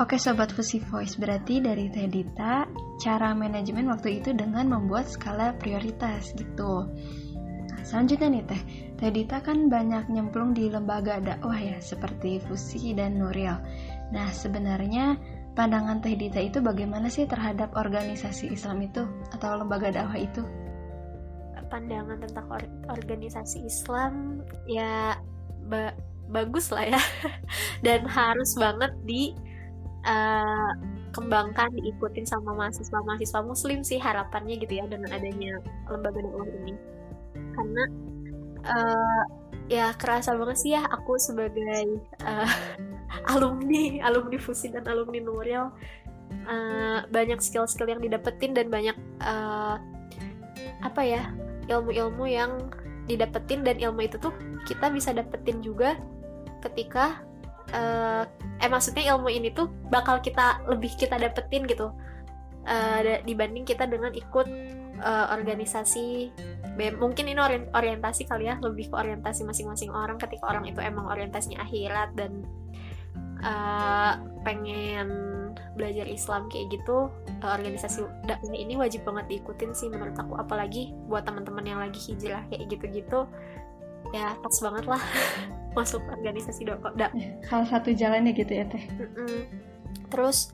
Oke 0.02 0.18
Sobat 0.18 0.50
Fusi 0.50 0.82
Voice, 0.82 1.22
berarti 1.22 1.62
dari 1.62 1.86
Teh 1.86 2.10
cara 2.98 3.30
manajemen 3.38 3.86
waktu 3.94 4.26
itu 4.26 4.34
dengan 4.34 4.66
membuat 4.66 5.06
skala 5.06 5.54
prioritas 5.62 6.34
gitu. 6.34 6.90
Selanjutnya 7.94 8.26
nih 8.34 8.44
Teh, 8.50 8.62
Teh 8.98 9.12
Dita 9.14 9.38
kan 9.46 9.70
banyak 9.70 10.10
nyemplung 10.10 10.58
di 10.58 10.66
lembaga 10.66 11.22
dakwah 11.22 11.54
ya, 11.54 11.78
seperti 11.78 12.42
Fusi 12.42 12.90
dan 12.98 13.22
Nuril. 13.22 13.54
Nah, 14.10 14.34
sebenarnya 14.34 15.14
pandangan 15.54 16.02
Teh 16.02 16.18
Dita 16.18 16.42
itu 16.42 16.58
bagaimana 16.58 17.06
sih 17.06 17.30
terhadap 17.30 17.70
organisasi 17.78 18.50
Islam 18.50 18.82
itu 18.82 19.06
atau 19.30 19.62
lembaga 19.62 19.94
dakwah 19.94 20.18
itu? 20.18 20.42
Pandangan 21.70 22.18
tentang 22.18 22.50
or 22.50 22.66
organisasi 22.90 23.62
Islam 23.62 24.42
ya 24.66 25.14
ba 25.70 25.94
bagus 26.34 26.74
lah 26.74 26.98
ya 26.98 27.02
dan 27.86 28.10
harus 28.10 28.58
banget 28.58 28.90
di 29.06 29.38
uh, 30.02 30.74
kembangkan 31.14 31.70
diikutin 31.78 32.26
sama 32.26 32.58
mahasiswa-mahasiswa 32.58 33.46
muslim 33.46 33.86
sih 33.86 34.02
harapannya 34.02 34.58
gitu 34.58 34.82
ya 34.82 34.90
dengan 34.90 35.14
adanya 35.14 35.62
lembaga 35.86 36.26
dakwah 36.26 36.50
ini 36.50 36.74
karena 37.34 37.84
uh, 38.68 39.24
ya 39.72 39.96
kerasa 39.96 40.36
banget 40.36 40.58
sih 40.60 40.72
ya 40.76 40.84
aku 40.90 41.18
sebagai 41.18 42.04
uh, 42.24 42.52
alumni 43.34 44.04
alumni 44.04 44.38
Fusi 44.38 44.70
dan 44.70 44.86
alumni 44.86 45.20
Nuril 45.24 45.72
uh, 46.48 47.00
banyak 47.08 47.40
skill-skill 47.40 47.90
yang 47.90 48.02
didapetin 48.04 48.52
dan 48.54 48.68
banyak 48.68 48.96
uh, 49.24 49.80
apa 50.84 51.02
ya 51.02 51.32
ilmu-ilmu 51.72 52.28
yang 52.28 52.72
didapetin 53.08 53.64
dan 53.64 53.80
ilmu 53.80 54.08
itu 54.08 54.20
tuh 54.20 54.32
kita 54.68 54.92
bisa 54.92 55.12
dapetin 55.12 55.60
juga 55.60 56.00
ketika 56.64 57.20
uh, 57.76 58.24
eh 58.60 58.70
maksudnya 58.72 59.16
ilmu 59.16 59.28
ini 59.32 59.52
tuh 59.52 59.68
bakal 59.92 60.20
kita 60.24 60.64
lebih 60.68 60.92
kita 60.96 61.20
dapetin 61.20 61.68
gitu. 61.68 61.92
Uh, 62.64 63.20
dibanding 63.28 63.68
kita 63.68 63.84
dengan 63.84 64.16
ikut 64.16 64.48
uh, 65.04 65.36
organisasi 65.36 66.32
mungkin 66.98 67.30
ini 67.30 67.38
orientasi 67.70 68.26
kali 68.26 68.50
ya 68.50 68.58
lebih 68.58 68.90
ke 68.90 68.96
orientasi 68.98 69.46
masing-masing 69.46 69.94
orang 69.94 70.18
ketika 70.18 70.50
orang 70.50 70.66
itu 70.66 70.82
emang 70.82 71.06
orientasinya 71.06 71.62
akhirat 71.62 72.18
dan 72.18 72.42
uh, 73.46 74.18
pengen 74.42 75.10
belajar 75.78 76.06
Islam 76.10 76.50
kayak 76.50 76.82
gitu 76.82 77.10
uh, 77.46 77.52
organisasi 77.54 78.06
dakwah 78.26 78.54
ini 78.54 78.74
wajib 78.74 79.06
banget 79.06 79.26
diikutin 79.30 79.72
sih 79.74 79.90
menurut 79.90 80.16
aku. 80.18 80.34
Apalagi 80.38 80.94
buat 81.06 81.28
teman-teman 81.28 81.66
yang 81.66 81.80
lagi 81.82 82.00
hijrah 82.02 82.42
kayak 82.50 82.70
gitu-gitu 82.74 83.30
ya 84.14 84.38
pas 84.38 84.56
banget 84.62 84.86
lah 84.86 85.02
masuk 85.78 86.02
organisasi 86.10 86.66
dakwah 86.66 86.94
da. 86.98 87.10
Salah 87.46 87.68
satu 87.70 87.94
jalannya 87.94 88.34
gitu 88.34 88.54
ya 88.54 88.66
teh. 88.66 88.84
Terus 90.10 90.54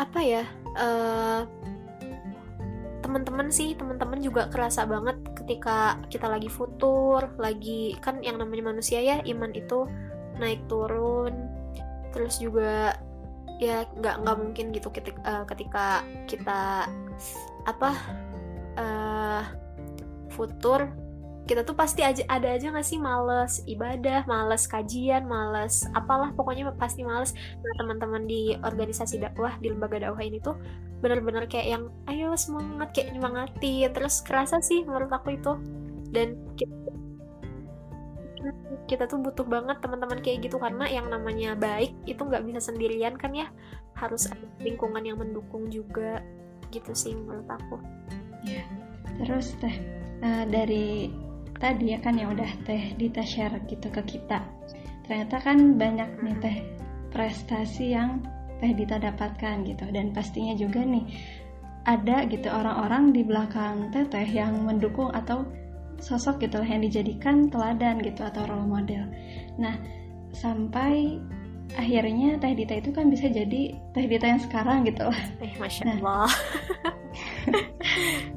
apa 0.00 0.20
ya 0.24 0.44
uh, 0.80 1.44
teman-teman 3.10 3.50
sih 3.50 3.74
teman-teman 3.74 4.22
juga 4.22 4.46
kerasa 4.46 4.86
banget 4.86 5.18
ketika 5.34 5.98
kita 6.06 6.30
lagi 6.30 6.46
futur 6.46 7.26
lagi 7.42 7.98
kan 7.98 8.22
yang 8.22 8.38
namanya 8.38 8.70
manusia 8.70 9.02
ya 9.02 9.18
iman 9.26 9.50
itu 9.50 9.90
naik 10.38 10.62
turun. 10.70 11.34
Terus 12.14 12.38
juga 12.38 12.94
ya 13.58 13.82
nggak 13.98 14.22
nggak 14.22 14.36
mungkin 14.38 14.70
gitu 14.70 14.94
ketika, 14.94 15.18
uh, 15.26 15.44
ketika 15.50 16.06
kita 16.30 16.86
apa 17.66 17.90
uh, 18.78 19.42
futur 20.30 20.86
kita 21.50 21.66
tuh 21.66 21.74
pasti 21.74 22.06
aja 22.06 22.22
ada 22.30 22.46
aja 22.54 22.70
gak 22.70 22.86
sih 22.86 22.94
males 22.94 23.66
ibadah, 23.66 24.22
males 24.30 24.70
kajian, 24.70 25.26
males 25.26 25.82
apalah 25.98 26.30
pokoknya 26.30 26.70
pasti 26.78 27.02
males. 27.02 27.34
Nah 27.34 27.74
teman-teman 27.74 28.22
di 28.30 28.54
organisasi 28.62 29.18
dakwah 29.18 29.58
di 29.58 29.74
lembaga 29.74 29.98
dakwah 29.98 30.22
ini 30.22 30.38
tuh 30.38 30.54
bener-bener 31.02 31.50
kayak 31.50 31.74
yang 31.74 31.84
ayo 32.06 32.38
semangat 32.38 32.94
kayak 32.94 33.18
nyemangati 33.18 33.82
terus 33.90 34.22
kerasa 34.22 34.62
sih 34.62 34.86
menurut 34.86 35.10
aku 35.10 35.34
itu 35.34 35.58
dan 36.14 36.38
kita, 36.54 36.92
kita 38.86 39.04
tuh 39.10 39.18
butuh 39.18 39.48
banget 39.48 39.82
teman-teman 39.82 40.22
kayak 40.22 40.46
gitu 40.46 40.54
karena 40.60 40.86
yang 40.86 41.10
namanya 41.10 41.58
baik 41.58 41.90
itu 42.06 42.20
nggak 42.20 42.46
bisa 42.46 42.70
sendirian 42.70 43.18
kan 43.18 43.34
ya 43.34 43.50
harus 43.98 44.30
ada 44.30 44.46
lingkungan 44.62 45.02
yang 45.02 45.18
mendukung 45.18 45.66
juga 45.66 46.22
gitu 46.70 46.94
sih 46.94 47.16
menurut 47.16 47.48
aku. 47.50 47.82
Ya, 48.46 48.62
terus 49.18 49.58
teh 49.58 49.82
uh, 50.22 50.44
dari 50.46 51.10
tadi 51.60 51.92
ya 51.92 51.98
kan 52.00 52.16
yang 52.16 52.32
udah 52.32 52.50
teh 52.64 52.96
Dita 52.96 53.22
share 53.22 53.60
gitu 53.68 53.92
ke 53.92 54.02
kita 54.16 54.40
ternyata 55.04 55.36
kan 55.44 55.76
banyak 55.76 56.10
nih 56.24 56.36
teh 56.40 56.56
prestasi 57.12 57.92
yang 57.94 58.24
teh 58.58 58.72
Dita 58.72 58.96
dapatkan 58.96 59.62
gitu 59.68 59.84
dan 59.92 60.10
pastinya 60.10 60.56
juga 60.56 60.82
nih 60.82 61.04
ada 61.84 62.28
gitu 62.28 62.48
orang-orang 62.48 63.12
di 63.12 63.24
belakang 63.24 63.88
teteh 63.92 64.28
yang 64.28 64.68
mendukung 64.68 65.12
atau 65.12 65.48
sosok 66.00 66.40
gitu 66.48 66.64
yang 66.64 66.80
dijadikan 66.80 67.52
teladan 67.52 68.00
gitu 68.00 68.24
atau 68.24 68.48
role 68.48 68.68
model. 68.68 69.04
Nah, 69.60 69.76
sampai 70.32 71.20
akhirnya 71.76 72.40
Teh 72.40 72.56
Dita 72.56 72.74
itu 72.80 72.90
kan 72.90 73.12
bisa 73.12 73.28
jadi 73.28 73.76
Teh 73.94 74.06
Dita 74.08 74.26
yang 74.26 74.42
sekarang 74.42 74.88
gitu 74.88 75.06
lah. 75.06 75.22
Eh, 75.44 75.52
Masya. 75.60 75.82
Allah. 76.00 76.26
Nah, 77.48 77.64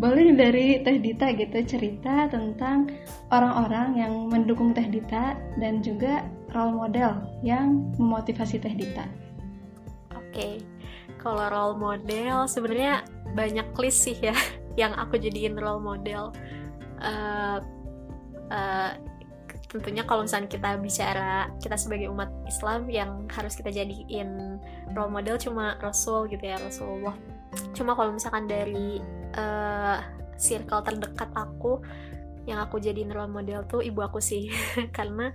boleh 0.02 0.34
dari 0.34 0.82
Teh 0.82 0.98
Dita 1.00 1.32
gitu 1.34 1.58
cerita 1.66 2.28
tentang 2.30 2.90
orang-orang 3.30 3.98
yang 3.98 4.14
mendukung 4.30 4.72
Teh 4.72 4.86
Dita 4.88 5.38
dan 5.58 5.82
juga 5.82 6.26
role 6.54 6.74
model 6.74 7.24
yang 7.42 7.94
memotivasi 7.98 8.62
Teh 8.62 8.74
Dita. 8.74 9.06
Oke, 10.14 10.34
okay. 10.34 10.54
kalau 11.22 11.46
role 11.50 11.78
model 11.78 12.46
sebenarnya 12.50 13.06
banyak 13.34 13.66
list 13.82 14.06
sih 14.06 14.18
ya 14.22 14.36
yang 14.82 14.94
aku 14.98 15.18
jadiin 15.18 15.58
role 15.58 15.82
model 15.82 16.34
uh, 17.02 17.60
uh, 18.54 18.92
tentunya 19.74 20.06
kalau 20.06 20.22
misalnya 20.22 20.50
kita 20.54 20.78
bicara 20.78 21.50
kita 21.58 21.74
sebagai 21.74 22.14
umat 22.14 22.30
Islam 22.46 22.86
yang 22.94 23.26
harus 23.34 23.58
kita 23.58 23.74
jadiin 23.74 24.62
role 24.94 25.10
model 25.10 25.42
cuma 25.42 25.82
Rasul 25.82 26.30
gitu 26.30 26.46
ya 26.46 26.62
Rasulullah 26.62 27.18
cuma 27.74 27.98
kalau 27.98 28.14
misalkan 28.14 28.46
dari 28.46 29.02
uh, 29.38 30.00
circle 30.38 30.82
terdekat 30.84 31.30
aku 31.34 31.80
yang 32.44 32.60
aku 32.60 32.80
jadiin 32.80 33.12
role 33.12 33.32
model 33.32 33.64
tuh 33.68 33.80
ibu 33.80 34.04
aku 34.04 34.20
sih. 34.20 34.52
Karena 34.98 35.32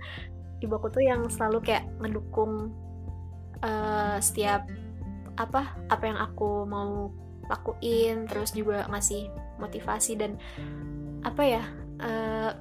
ibu 0.61 0.73
aku 0.75 0.93
tuh 0.93 1.03
yang 1.03 1.25
selalu 1.27 1.63
kayak 1.65 1.89
mendukung 1.97 2.73
uh, 3.65 4.17
setiap 4.21 4.67
apa 5.39 5.71
apa 5.87 6.03
yang 6.03 6.19
aku 6.19 6.67
mau 6.67 7.15
lakuin 7.47 8.27
terus 8.27 8.51
juga 8.53 8.85
ngasih 8.91 9.31
motivasi 9.57 10.19
dan 10.19 10.35
apa 11.23 11.41
ya 11.41 11.63
uh, 12.03 12.51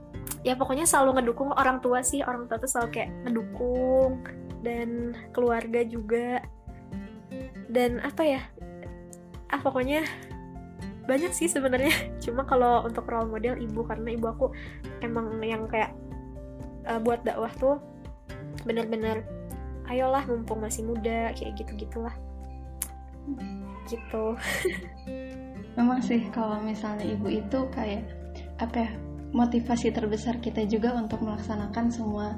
ya 0.46 0.55
pokoknya 0.55 0.87
selalu 0.87 1.20
ngedukung 1.20 1.53
orang 1.53 1.85
tua 1.85 2.01
sih. 2.01 2.24
Orang 2.24 2.48
tua 2.48 2.57
tuh 2.57 2.70
selalu 2.70 2.88
kayak 2.94 3.11
ngedukung 3.27 4.24
dan 4.64 5.12
keluarga 5.37 5.85
juga. 5.85 6.40
Dan 7.68 8.01
apa 8.01 8.24
ya 8.24 8.40
ah 9.48 9.61
pokoknya 9.61 10.05
banyak 11.09 11.33
sih 11.33 11.49
sebenarnya. 11.49 11.90
Cuma 12.25 12.44
kalau 12.44 12.85
untuk 12.85 13.09
role 13.09 13.33
model 13.33 13.57
ibu 13.57 13.81
karena 13.88 14.12
ibu 14.12 14.27
aku 14.29 14.47
emang 15.01 15.40
yang 15.40 15.64
kayak 15.64 15.97
uh, 16.85 17.01
buat 17.01 17.25
dakwah 17.25 17.51
tuh 17.57 17.81
bener-bener 18.68 19.25
ayolah 19.88 20.21
mumpung 20.29 20.61
masih 20.61 20.85
muda 20.85 21.33
kayak 21.33 21.57
gitu 21.57 21.73
gitulah 21.88 22.12
gitu. 23.90 24.37
Memang 25.81 26.05
sih 26.05 26.29
kalau 26.29 26.61
misalnya 26.61 27.09
ibu 27.09 27.33
itu 27.33 27.59
kayak 27.73 28.05
apa 28.61 28.85
ya 28.85 28.90
motivasi 29.33 29.92
terbesar 29.92 30.40
kita 30.44 30.64
juga 30.68 30.92
untuk 30.97 31.25
melaksanakan 31.25 31.88
semua 31.88 32.37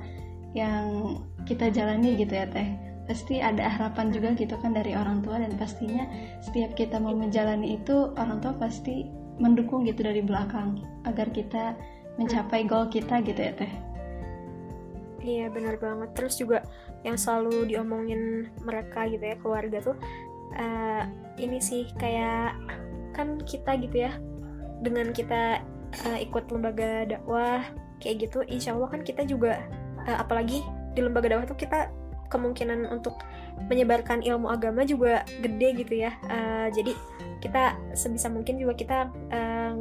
yang 0.54 1.18
kita 1.46 1.70
jalani 1.70 2.18
gitu 2.18 2.34
ya 2.34 2.46
teh 2.50 2.89
pasti 3.10 3.42
ada 3.42 3.66
harapan 3.66 4.14
juga 4.14 4.38
gitu 4.38 4.54
kan 4.62 4.70
dari 4.70 4.94
orang 4.94 5.18
tua 5.26 5.42
dan 5.42 5.50
pastinya 5.58 6.06
setiap 6.38 6.78
kita 6.78 7.02
mau 7.02 7.10
menjalani 7.10 7.74
itu 7.74 8.14
orang 8.14 8.38
tua 8.38 8.54
pasti 8.54 9.10
mendukung 9.42 9.82
gitu 9.82 10.06
dari 10.06 10.22
belakang 10.22 10.78
agar 11.10 11.26
kita 11.34 11.74
mencapai 12.22 12.62
goal 12.70 12.86
kita 12.86 13.18
gitu 13.26 13.40
ya 13.42 13.50
teh. 13.58 13.72
Iya 15.26 15.50
benar 15.50 15.82
banget. 15.82 16.14
Terus 16.14 16.38
juga 16.38 16.62
yang 17.02 17.18
selalu 17.18 17.66
diomongin 17.66 18.46
mereka 18.62 19.10
gitu 19.10 19.24
ya 19.26 19.36
keluarga 19.42 19.78
tuh 19.82 19.96
uh, 20.54 21.02
ini 21.40 21.58
sih 21.58 21.90
kayak 21.98 22.54
kan 23.16 23.42
kita 23.42 23.74
gitu 23.80 24.06
ya 24.06 24.12
dengan 24.86 25.10
kita 25.10 25.64
uh, 26.06 26.18
ikut 26.20 26.46
lembaga 26.52 27.08
dakwah 27.08 27.64
kayak 27.98 28.28
gitu 28.28 28.44
insya 28.48 28.76
Allah 28.76 28.92
kan 28.92 29.02
kita 29.02 29.24
juga 29.24 29.64
uh, 30.06 30.18
apalagi 30.20 30.62
di 30.92 31.00
lembaga 31.00 31.32
dakwah 31.32 31.48
tuh 31.48 31.58
kita 31.58 31.88
kemungkinan 32.30 32.88
untuk 32.88 33.18
menyebarkan 33.68 34.24
ilmu 34.24 34.48
agama 34.48 34.86
juga 34.86 35.26
gede 35.42 35.84
gitu 35.84 35.94
ya. 36.06 36.14
Uh, 36.30 36.70
jadi 36.72 36.96
kita 37.44 37.76
sebisa 37.92 38.30
mungkin 38.32 38.56
juga 38.56 38.72
kita 38.76 38.98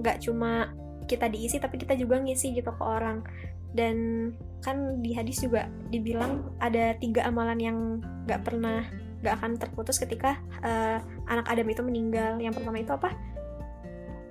nggak 0.02 0.18
uh, 0.20 0.22
cuma 0.24 0.74
kita 1.10 1.26
diisi 1.32 1.58
tapi 1.58 1.78
kita 1.82 1.96
juga 1.96 2.20
ngisi 2.20 2.58
gitu 2.58 2.74
ke 2.74 2.84
orang. 2.84 3.24
Dan 3.70 4.30
kan 4.66 5.00
di 5.06 5.14
hadis 5.14 5.46
juga 5.46 5.70
dibilang 5.94 6.58
ada 6.58 6.98
tiga 6.98 7.30
amalan 7.30 7.60
yang 7.62 7.78
nggak 8.26 8.42
pernah 8.42 8.82
nggak 9.20 9.36
akan 9.36 9.52
terputus 9.62 10.02
ketika 10.02 10.42
uh, 10.66 10.98
anak 11.30 11.46
Adam 11.48 11.70
itu 11.70 11.82
meninggal. 11.86 12.42
Yang 12.42 12.60
pertama 12.60 12.78
itu 12.82 12.92
apa? 12.92 13.10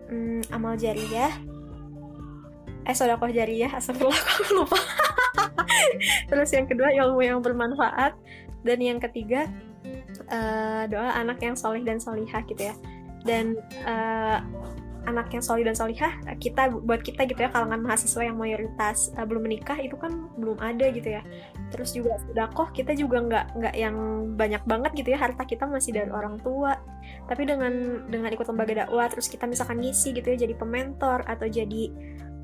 Hmm, 0.08 0.40
amal 0.50 0.74
jariyah 0.74 1.58
eh 2.88 2.96
sodakoh 2.96 3.28
jariyah 3.28 3.68
astagfirullah 3.76 4.16
aku 4.32 4.42
lupa 4.56 4.80
terus 6.30 6.50
yang 6.52 6.66
kedua 6.66 6.90
ilmu 6.92 7.20
yang 7.22 7.38
bermanfaat. 7.40 8.14
Dan 8.66 8.82
yang 8.82 8.98
ketiga 8.98 9.46
uh, 10.28 10.84
doa 10.90 11.14
anak 11.14 11.38
yang 11.40 11.54
soleh 11.54 11.82
dan 11.86 12.02
solihah 12.02 12.42
gitu 12.46 12.72
ya. 12.72 12.74
Dan 13.22 13.54
uh, 13.86 14.42
anak 15.08 15.32
yang 15.32 15.40
solih 15.40 15.64
dan 15.64 15.72
solihah 15.72 16.12
kita 16.36 16.68
buat 16.68 17.00
kita 17.00 17.24
gitu 17.24 17.40
ya 17.40 17.48
kalangan 17.48 17.80
mahasiswa 17.80 18.28
yang 18.28 18.36
mayoritas 18.36 19.08
uh, 19.16 19.24
belum 19.24 19.48
menikah 19.48 19.80
itu 19.80 19.96
kan 19.96 20.28
belum 20.36 20.60
ada 20.60 20.92
gitu 20.92 21.16
ya. 21.16 21.22
Terus 21.72 21.96
juga 21.96 22.20
sedekah 22.20 22.68
kita 22.76 22.92
juga 22.98 23.24
nggak 23.24 23.46
nggak 23.56 23.74
yang 23.78 23.96
banyak 24.36 24.62
banget 24.68 24.92
gitu 25.00 25.08
ya 25.16 25.18
harta 25.22 25.46
kita 25.48 25.64
masih 25.64 25.96
dari 25.96 26.12
orang 26.12 26.36
tua. 26.42 26.76
Tapi 27.30 27.42
dengan 27.48 28.04
dengan 28.10 28.28
ikut 28.34 28.44
lembaga 28.44 28.84
dakwah 28.84 29.08
terus 29.08 29.30
kita 29.32 29.48
misalkan 29.48 29.80
ngisi 29.80 30.12
gitu 30.12 30.28
ya 30.34 30.44
jadi 30.44 30.54
pementor 30.58 31.24
atau 31.24 31.46
jadi 31.48 31.88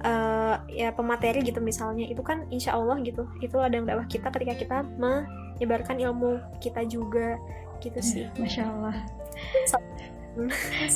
uh, 0.05 0.61
ya 0.69 0.93
pemateri 0.93 1.41
gitu 1.43 1.59
misalnya. 1.65 2.07
Itu 2.07 2.21
kan 2.21 2.47
insya 2.53 2.77
Allah 2.77 3.01
gitu. 3.03 3.27
Itu 3.41 3.59
ada 3.59 3.75
yang 3.75 3.89
dakwah 3.89 4.07
kita 4.07 4.29
ketika 4.31 4.55
kita 4.55 4.77
menyebarkan 5.01 5.99
ilmu 5.99 6.39
kita 6.61 6.85
juga. 6.87 7.41
Gitu 7.81 8.01
sih. 8.05 8.25
Masya 8.37 8.63
Allah. 8.69 8.97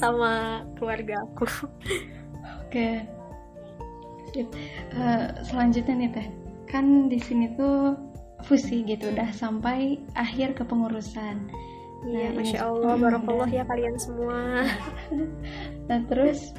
Sama 0.00 0.62
keluarga 0.76 1.24
aku. 1.24 1.48
Oke. 2.68 3.04
Uh, 4.92 5.32
selanjutnya 5.40 5.94
nih 6.04 6.10
teh, 6.12 6.26
kan 6.68 7.08
di 7.08 7.16
sini 7.16 7.56
tuh 7.56 7.96
fusi 8.44 8.84
gitu, 8.84 9.10
udah 9.10 9.32
sampai 9.32 9.98
akhir 10.14 10.54
kepengurusan. 10.54 11.48
Iya, 12.06 12.30
nah, 12.30 12.32
masya 12.38 12.60
Allah, 12.62 12.94
hmm, 12.94 13.02
barakallah 13.02 13.48
ya 13.50 13.64
kalian 13.66 13.96
semua. 13.98 14.68
nah 15.90 15.98
terus 16.06 16.54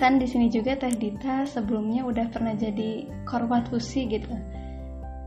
kan 0.00 0.22
di 0.22 0.26
sini 0.26 0.50
juga 0.50 0.78
Teh 0.78 0.94
Dita 0.94 1.46
sebelumnya 1.46 2.06
udah 2.06 2.30
pernah 2.30 2.54
jadi 2.54 3.06
korban 3.26 3.66
fusi 3.66 4.06
gitu. 4.06 4.30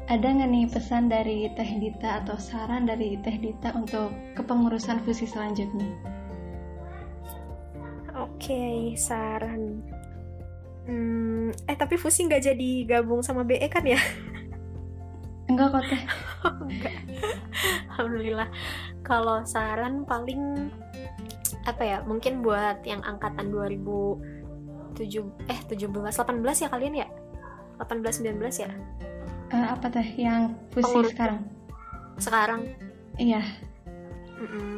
Ada 0.08 0.24
nggak 0.24 0.50
nih 0.50 0.66
pesan 0.72 1.12
dari 1.12 1.52
Teh 1.52 1.72
Dita 1.80 2.24
atau 2.24 2.40
saran 2.40 2.88
dari 2.88 3.20
Teh 3.20 3.36
Dita 3.36 3.76
untuk 3.76 4.12
kepengurusan 4.40 5.04
fusi 5.04 5.28
selanjutnya? 5.28 6.18
okay, 8.38 8.94
saran. 8.94 9.82
Hmm, 10.88 11.52
eh 11.68 11.76
tapi 11.76 12.00
Fusi 12.00 12.24
nggak 12.24 12.54
jadi 12.54 12.70
gabung 12.88 13.20
sama 13.20 13.44
BE 13.44 13.68
kan 13.68 13.84
ya? 13.84 14.00
Enggak 15.52 15.74
kok 15.74 15.84
teh. 15.90 16.04
Enggak. 16.64 16.96
Alhamdulillah. 17.92 18.50
Kalau 19.04 19.44
saran 19.44 20.08
paling 20.08 20.72
apa 21.68 21.84
ya? 21.84 21.98
Mungkin 22.08 22.40
buat 22.40 22.86
yang 22.88 23.04
angkatan 23.04 23.52
2007 24.98 25.54
eh 25.54 25.60
17 25.70 25.94
18 25.94 26.64
ya 26.66 26.68
kalian 26.74 26.96
ya? 27.06 27.08
18 27.78 28.26
19 28.26 28.64
ya? 28.66 28.70
Uh, 29.54 29.68
apa 29.78 29.88
teh 29.88 30.08
yang 30.18 30.58
Fusi 30.74 30.90
Pengurus. 30.90 31.12
sekarang? 31.14 31.40
Sekarang. 32.18 32.62
Iya. 33.16 33.42
Mm 34.38 34.50
-mm 34.50 34.74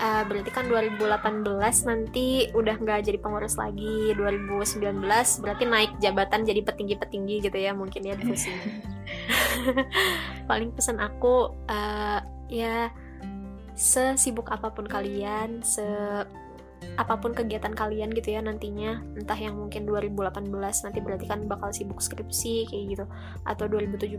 uh, 0.00 0.22
berarti 0.26 0.50
kan 0.50 0.66
2018 0.66 1.88
nanti 1.88 2.50
udah 2.54 2.76
nggak 2.78 3.06
jadi 3.06 3.18
pengurus 3.20 3.54
lagi 3.58 4.14
2019 4.16 4.82
berarti 5.42 5.64
naik 5.66 5.92
jabatan 6.02 6.42
jadi 6.42 6.60
petinggi-petinggi 6.64 7.36
gitu 7.50 7.58
ya 7.58 7.72
mungkin 7.76 8.02
ya 8.02 8.14
di 8.18 8.26
paling 10.48 10.74
pesan 10.74 10.98
aku 10.98 11.54
uh, 11.70 12.20
ya 12.50 12.90
sesibuk 13.74 14.50
apa 14.54 14.70
pun 14.70 14.86
kalian 14.86 15.62
se 15.66 15.84
apa 16.94 17.18
pun 17.18 17.34
kegiatan 17.34 17.72
kalian 17.74 18.14
gitu 18.14 18.34
ya 18.34 18.40
nantinya. 18.40 19.02
Entah 19.18 19.38
yang 19.38 19.58
mungkin 19.58 19.86
2018 19.88 20.50
nanti 20.54 20.98
berarti 21.02 21.26
kan 21.26 21.44
bakal 21.50 21.74
sibuk 21.74 21.98
skripsi 21.98 22.70
kayak 22.70 22.84
gitu. 22.94 23.04
Atau 23.46 23.66
2017 23.66 24.18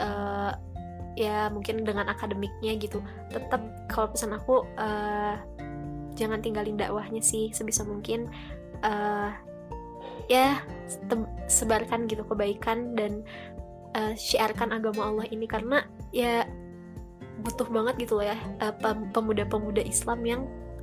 uh, 0.00 0.52
ya 1.16 1.48
mungkin 1.52 1.84
dengan 1.84 2.08
akademiknya 2.08 2.76
gitu. 2.80 3.04
Tetap 3.32 3.60
kalau 3.92 4.12
pesan 4.12 4.32
aku 4.36 4.64
uh, 4.76 5.36
jangan 6.16 6.40
tinggalin 6.40 6.80
dakwahnya 6.80 7.20
sih 7.20 7.52
sebisa 7.52 7.84
mungkin. 7.84 8.28
Uh, 8.84 9.32
ya 10.26 10.58
sebarkan 11.46 12.10
gitu 12.10 12.26
kebaikan 12.26 12.98
dan 12.98 13.22
uh, 13.94 14.12
syiarkan 14.18 14.74
agama 14.74 15.06
Allah 15.06 15.26
ini 15.30 15.46
karena 15.46 15.86
ya 16.10 16.44
butuh 17.46 17.68
banget 17.68 18.08
gitu 18.08 18.18
loh 18.18 18.26
ya 18.26 18.36
pemuda-pemuda 19.12 19.84
Islam 19.84 20.20
yang 20.26 20.42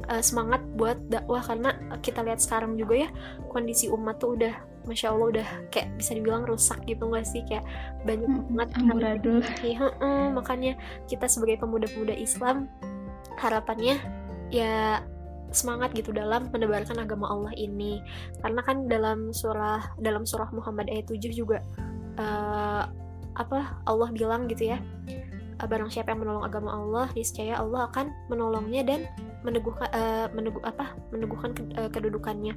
uh, 0.09 0.23
semangat 0.23 0.61
buat 0.75 0.97
dakwah 1.07 1.43
karena 1.43 1.75
kita 2.03 2.23
lihat 2.25 2.39
sekarang 2.39 2.75
juga 2.75 3.07
ya 3.07 3.09
kondisi 3.51 3.87
umat 3.91 4.19
tuh 4.19 4.35
udah 4.35 4.53
masya 4.83 5.15
allah 5.15 5.31
udah 5.31 5.47
kayak 5.71 5.95
bisa 5.95 6.11
dibilang 6.15 6.43
rusak 6.43 6.79
gitu 6.85 7.07
gak 7.07 7.23
sih? 7.23 7.41
Kayak 7.47 7.63
banyak 8.03 8.29
banget 8.51 8.69
amburadul. 8.79 9.39
Ya, 9.63 9.79
makanya 10.35 10.73
kita 11.07 11.25
sebagai 11.31 11.63
pemuda-pemuda 11.63 12.11
Islam 12.15 12.67
harapannya 13.39 13.97
ya 14.51 15.01
semangat 15.55 15.95
gitu 15.95 16.11
dalam 16.11 16.51
menebarkan 16.51 16.99
agama 16.99 17.31
Allah 17.31 17.53
ini. 17.55 18.03
Karena 18.43 18.59
kan 18.59 18.91
dalam 18.91 19.31
surah 19.31 19.95
dalam 20.03 20.27
surah 20.27 20.51
Muhammad 20.51 20.91
ayat 20.91 21.07
7 21.07 21.31
juga 21.31 21.63
uh, 22.19 22.83
apa 23.33 23.81
Allah 23.89 24.09
bilang 24.13 24.45
gitu 24.45 24.75
ya 24.75 24.77
barang 25.59 25.89
siapa 25.93 26.13
yang 26.13 26.25
menolong 26.25 26.45
agama 26.45 26.69
Allah 26.73 27.05
niscaya 27.13 27.59
Allah 27.59 27.89
akan 27.91 28.09
menolongnya 28.29 28.81
dan 28.85 28.99
meneguhkan 29.45 29.89
uh, 29.93 30.27
meneguh 30.31 30.63
apa 30.63 30.97
meneguhkan 31.13 31.51
uh, 31.77 31.89
kedudukannya. 31.91 32.55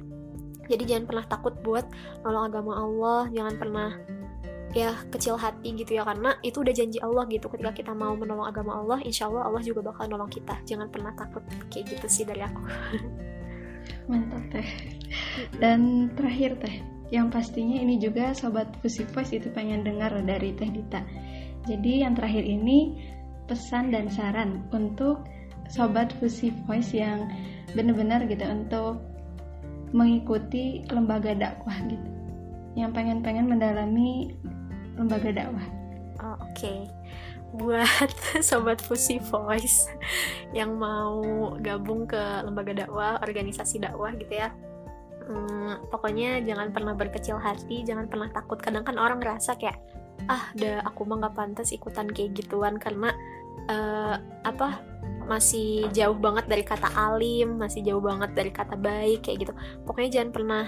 Jadi 0.67 0.83
jangan 0.83 1.05
pernah 1.07 1.25
takut 1.27 1.53
buat 1.63 1.87
nolong 2.27 2.45
agama 2.51 2.71
Allah 2.75 3.21
jangan 3.31 3.55
pernah 3.55 3.89
ya 4.75 4.91
kecil 5.09 5.39
hati 5.39 5.73
gitu 5.79 5.95
ya 5.95 6.03
karena 6.03 6.35
itu 6.43 6.59
udah 6.59 6.73
janji 6.75 6.99
Allah 6.99 7.23
gitu. 7.31 7.47
Ketika 7.47 7.71
kita 7.71 7.91
mau 7.95 8.13
menolong 8.13 8.47
agama 8.47 8.77
Allah 8.77 8.99
insya 9.03 9.31
Allah 9.31 9.47
Allah 9.47 9.61
juga 9.63 9.79
bakal 9.85 10.11
nolong 10.11 10.31
kita. 10.31 10.59
Jangan 10.67 10.91
pernah 10.91 11.15
takut 11.15 11.43
kayak 11.71 11.97
gitu 11.97 12.07
sih 12.11 12.23
dari 12.27 12.43
aku. 12.43 12.61
Mantap 14.11 14.43
teh. 14.51 14.67
Dan 15.59 16.11
terakhir 16.15 16.59
teh 16.59 16.83
yang 17.07 17.31
pastinya 17.31 17.79
ini 17.79 17.95
juga 17.95 18.35
sobat 18.35 18.67
Fusi 18.83 19.07
Voice 19.15 19.31
itu 19.31 19.47
pengen 19.55 19.87
dengar 19.87 20.11
dari 20.27 20.51
teh 20.51 20.67
Dita 20.67 20.99
jadi 21.67 22.07
yang 22.07 22.15
terakhir 22.15 22.47
ini 22.47 22.95
pesan 23.51 23.91
dan 23.91 24.07
saran 24.07 24.63
untuk 24.71 25.27
sobat 25.67 26.15
Fusi 26.17 26.55
Voice 26.65 26.95
yang 26.95 27.27
benar-benar 27.75 28.23
gitu 28.27 28.43
untuk 28.47 29.03
mengikuti 29.91 30.83
lembaga 30.91 31.35
dakwah 31.35 31.75
gitu 31.87 32.09
yang 32.77 32.93
pengen-pengen 32.93 33.49
mendalami 33.49 34.37
lembaga 34.95 35.33
dakwah. 35.33 35.65
Oh, 36.21 36.37
Oke, 36.45 36.65
okay. 36.65 36.79
buat 37.57 38.11
sobat 38.47 38.81
Fusi 38.81 39.17
Voice 39.17 39.89
yang 40.53 40.77
mau 40.77 41.53
gabung 41.57 42.05
ke 42.05 42.21
lembaga 42.45 42.85
dakwah, 42.85 43.17
organisasi 43.25 43.81
dakwah 43.81 44.13
gitu 44.13 44.33
ya. 44.33 44.53
Hmm, 45.27 45.83
pokoknya 45.91 46.39
jangan 46.45 46.71
pernah 46.71 46.95
berkecil 46.95 47.35
hati, 47.35 47.83
jangan 47.83 48.07
pernah 48.07 48.31
takut. 48.31 48.61
Kadang 48.61 48.87
kan 48.87 48.95
orang 48.95 49.19
ngerasa 49.19 49.59
kayak 49.59 49.75
ah, 50.25 50.49
udah 50.57 50.83
aku 50.89 51.05
mah 51.05 51.17
nggak 51.21 51.35
pantas 51.37 51.69
ikutan 51.69 52.09
kayak 52.09 52.33
gituan 52.33 52.81
karena 52.81 53.13
uh, 53.69 54.17
apa 54.43 54.81
masih 55.27 55.91
jauh 55.91 56.15
banget 56.15 56.47
dari 56.47 56.63
kata 56.63 56.87
alim, 56.95 57.59
masih 57.59 57.83
jauh 57.83 57.99
banget 57.99 58.31
dari 58.33 58.51
kata 58.51 58.79
baik 58.79 59.27
kayak 59.27 59.47
gitu. 59.47 59.53
Pokoknya 59.83 60.09
jangan 60.19 60.31
pernah 60.31 60.63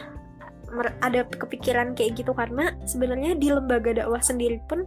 ada 1.01 1.25
kepikiran 1.25 1.97
kayak 1.97 2.21
gitu 2.21 2.31
karena 2.35 2.77
sebenarnya 2.85 3.33
di 3.33 3.49
lembaga 3.49 3.89
dakwah 3.89 4.21
sendiri 4.21 4.61
pun 4.69 4.85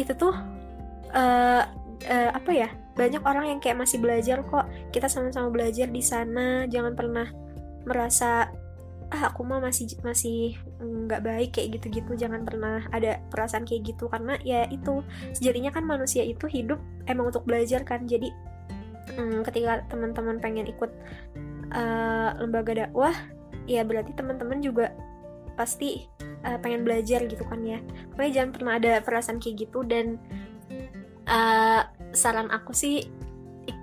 itu 0.00 0.10
tuh 0.16 0.32
uh, 1.12 1.62
uh, 2.08 2.30
apa 2.32 2.50
ya 2.50 2.68
banyak 2.94 3.20
orang 3.26 3.52
yang 3.52 3.60
kayak 3.60 3.84
masih 3.84 4.00
belajar 4.00 4.40
kok 4.46 4.64
kita 4.94 5.10
sama-sama 5.10 5.50
belajar 5.50 5.90
di 5.90 6.00
sana 6.00 6.64
jangan 6.70 6.94
pernah 6.96 7.28
merasa 7.84 8.48
ah 9.12 9.28
aku 9.30 9.44
mah 9.44 9.60
masih 9.60 9.92
masih 10.00 10.56
nggak 10.80 11.20
baik 11.20 11.50
kayak 11.56 11.80
gitu-gitu. 11.80 12.16
Jangan 12.16 12.46
pernah 12.46 12.84
ada 12.94 13.20
perasaan 13.28 13.68
kayak 13.68 13.94
gitu. 13.94 14.08
Karena 14.08 14.38
ya 14.40 14.64
itu 14.70 15.04
sejatinya 15.36 15.74
kan 15.74 15.84
manusia 15.84 16.24
itu 16.24 16.48
hidup 16.48 16.80
emang 17.08 17.28
untuk 17.28 17.44
belajar 17.44 17.84
kan. 17.84 18.08
Jadi 18.08 18.32
um, 19.20 19.44
ketika 19.44 19.84
teman-teman 19.92 20.40
pengen 20.40 20.66
ikut 20.70 20.90
uh, 21.74 22.30
lembaga 22.40 22.86
dakwah 22.86 23.14
ya 23.64 23.80
berarti 23.84 24.12
teman-teman 24.12 24.60
juga 24.60 24.92
pasti 25.54 26.04
uh, 26.44 26.58
pengen 26.60 26.82
belajar 26.82 27.24
gitu 27.28 27.44
kan 27.46 27.60
ya. 27.62 27.78
Pokoknya 28.14 28.32
jangan 28.40 28.50
pernah 28.50 28.72
ada 28.80 28.92
perasaan 29.04 29.38
kayak 29.38 29.68
gitu. 29.68 29.86
Dan 29.86 30.18
uh, 31.28 31.82
saran 32.14 32.50
aku 32.50 32.72
sih 32.72 33.04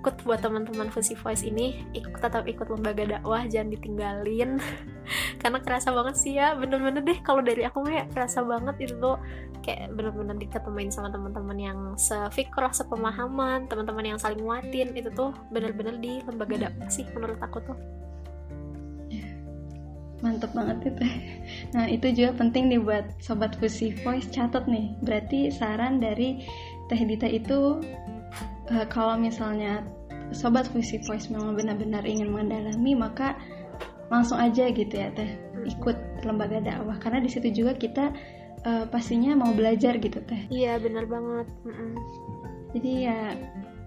ikut 0.01 0.25
buat 0.25 0.41
teman-teman 0.41 0.89
Fusi 0.89 1.13
Voice 1.13 1.45
ini 1.45 1.85
ikut 1.93 2.17
tetap 2.17 2.49
ikut 2.49 2.65
lembaga 2.73 3.05
dakwah 3.05 3.45
jangan 3.45 3.69
ditinggalin. 3.69 4.57
Karena 5.41 5.61
kerasa 5.61 5.93
banget 5.93 6.15
sih 6.17 6.33
ya 6.41 6.57
bener-bener 6.57 7.05
deh 7.05 7.21
kalau 7.21 7.45
dari 7.45 7.61
aku 7.69 7.85
ya 7.85 8.09
kerasa 8.09 8.41
banget 8.41 8.89
itu 8.89 8.97
tuh. 8.97 9.21
Kayak 9.61 9.93
bener-bener 9.93 10.41
diketemuin 10.41 10.89
sama 10.89 11.13
teman-teman 11.13 11.53
yang 11.53 11.79
sefikroh 11.93 12.73
sepemahaman 12.73 13.69
teman-teman 13.69 14.17
yang 14.17 14.17
saling 14.17 14.41
nguatin 14.41 14.89
itu 14.97 15.13
tuh 15.13 15.37
bener-bener 15.53 16.01
di 16.01 16.17
lembaga 16.25 16.65
dakwah 16.65 16.89
sih 16.89 17.05
menurut 17.13 17.37
aku 17.37 17.61
tuh. 17.61 17.77
Mantep 20.25 20.49
banget 20.57 20.81
itu. 20.89 21.03
Nah 21.77 21.85
itu 21.85 22.09
juga 22.09 22.41
penting 22.41 22.73
nih 22.73 22.81
buat 22.81 23.05
sobat 23.21 23.53
fusi 23.61 23.93
voice 24.01 24.25
catat 24.33 24.65
nih. 24.65 24.97
Berarti 25.05 25.53
saran 25.53 26.01
dari 26.01 26.41
teh 26.89 27.01
Dita 27.05 27.29
itu 27.29 27.77
uh, 28.71 28.87
kalau 28.87 29.19
misalnya 29.19 29.83
sobat 30.31 30.65
fusi 30.71 31.03
voice 31.03 31.27
memang 31.27 31.59
benar-benar 31.59 32.07
ingin 32.07 32.31
mendalami 32.31 32.95
maka 32.95 33.35
langsung 34.07 34.39
aja 34.39 34.67
gitu 34.71 34.91
ya 34.91 35.11
teh 35.15 35.39
ikut 35.67 35.95
lembaga 36.27 36.63
dakwah. 36.63 36.97
Karena 36.99 37.23
di 37.23 37.29
situ 37.31 37.51
juga 37.51 37.75
kita 37.75 38.11
uh, 38.67 38.85
pastinya 38.87 39.35
mau 39.35 39.51
belajar 39.55 39.99
gitu 39.99 40.19
teh. 40.23 40.47
Iya 40.51 40.79
benar 40.79 41.05
banget. 41.07 41.47
Mm 41.67 41.71
-mm. 41.71 41.91
jadi 42.71 42.91
ya 43.03 43.19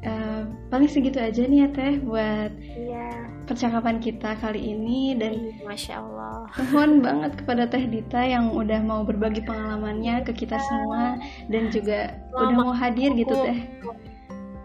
uh, 0.04 0.42
paling 0.68 0.88
segitu 0.92 1.16
aja 1.16 1.40
nih 1.48 1.64
ya 1.64 1.68
teh 1.72 1.92
buat 2.04 2.52
iya. 2.60 3.08
percakapan 3.48 4.00
kita 4.00 4.36
kali 4.40 4.60
ini. 4.76 5.16
Dan 5.16 5.60
masya 5.64 6.00
Allah 6.00 6.48
mohon 6.72 7.00
banget 7.04 7.32
kepada 7.40 7.68
teh 7.68 7.84
Dita 7.84 8.20
yang 8.24 8.52
udah 8.52 8.80
mau 8.80 9.04
berbagi 9.04 9.44
pengalamannya 9.44 10.24
ke 10.24 10.32
kita 10.32 10.56
iya. 10.56 10.66
semua. 10.68 11.04
Dan 11.52 11.68
juga 11.68 12.16
Mama, 12.32 12.36
udah 12.40 12.56
mau 12.56 12.72
hadir 12.72 13.12
gitu 13.12 13.34
teh 13.44 13.58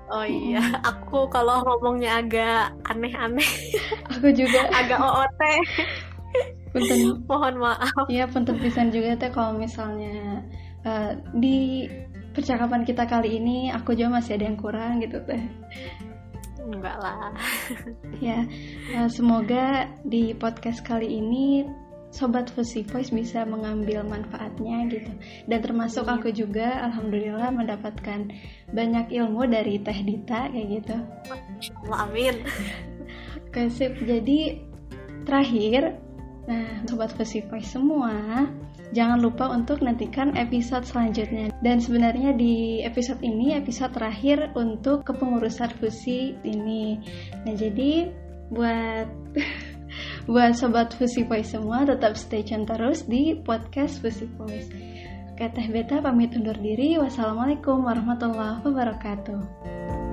Oh 0.09 0.25
iya, 0.25 0.61
hmm. 0.61 0.81
aku 0.91 1.29
kalau 1.29 1.61
ngomongnya 1.65 2.21
agak 2.21 2.73
aneh-aneh. 2.89 3.49
aku 4.13 4.33
juga 4.33 4.65
agak 4.73 4.97
OOT. 4.97 5.41
Punten. 6.73 7.25
Mohon 7.25 7.55
maaf. 7.65 8.05
Iya, 8.05 8.29
punten 8.29 8.61
pisan 8.61 8.93
juga 8.93 9.17
teh 9.17 9.33
kalau 9.33 9.57
misalnya 9.57 10.45
uh, 10.85 11.17
di 11.33 11.89
percakapan 12.33 12.85
kita 12.85 13.09
kali 13.09 13.41
ini 13.41 13.73
aku 13.73 13.97
juga 13.97 14.21
masih 14.21 14.37
ada 14.37 14.45
yang 14.45 14.59
kurang 14.59 15.01
gitu 15.01 15.17
teh 15.25 15.41
enggak 16.69 16.97
lah 17.01 17.33
ya 18.21 18.45
eh, 18.93 19.09
semoga 19.09 19.89
di 20.05 20.37
podcast 20.37 20.85
kali 20.85 21.19
ini 21.19 21.65
sobat 22.09 22.49
Fusi 22.49 22.81
Voice 22.85 23.13
bisa 23.13 23.45
mengambil 23.45 24.01
manfaatnya 24.01 24.89
gitu 24.89 25.11
dan 25.45 25.59
termasuk 25.61 26.09
amin. 26.09 26.17
aku 26.19 26.29
juga 26.33 26.81
alhamdulillah 26.89 27.49
mendapatkan 27.53 28.33
banyak 28.73 29.05
ilmu 29.13 29.45
dari 29.45 29.77
Teh 29.81 29.99
Dita 30.01 30.49
kayak 30.49 30.67
gitu 30.81 30.97
amin 31.93 32.35
oke 33.49 33.61
sip 33.69 33.93
jadi 34.01 34.57
terakhir 35.25 35.97
nah 36.49 36.81
sobat 36.89 37.13
Fusi 37.13 37.45
Voice 37.45 37.77
semua 37.77 38.49
Jangan 38.89 39.21
lupa 39.21 39.45
untuk 39.53 39.85
nantikan 39.85 40.33
episode 40.33 40.81
selanjutnya. 40.81 41.53
Dan 41.61 41.77
sebenarnya 41.77 42.33
di 42.33 42.81
episode 42.81 43.21
ini 43.21 43.53
episode 43.53 43.93
terakhir 43.93 44.49
untuk 44.57 45.05
kepengurusan 45.05 45.69
fusi 45.77 46.33
ini. 46.41 46.97
Nah, 47.45 47.53
jadi 47.53 48.09
buat 48.49 49.05
buat 50.25 50.58
sobat 50.58 50.93
Fusi 50.95 51.25
Voice 51.25 51.54
semua 51.54 51.86
tetap 51.86 52.17
stay 52.17 52.41
tune 52.41 52.65
terus 52.65 53.06
di 53.06 53.38
podcast 53.39 54.02
Fusi 54.02 54.28
Voice. 54.38 54.69
Kata 55.39 55.63
Beta 55.71 56.04
pamit 56.04 56.36
undur 56.36 56.60
diri. 56.60 56.99
Wassalamualaikum 56.99 57.88
warahmatullahi 57.88 58.60
wabarakatuh. 58.60 60.08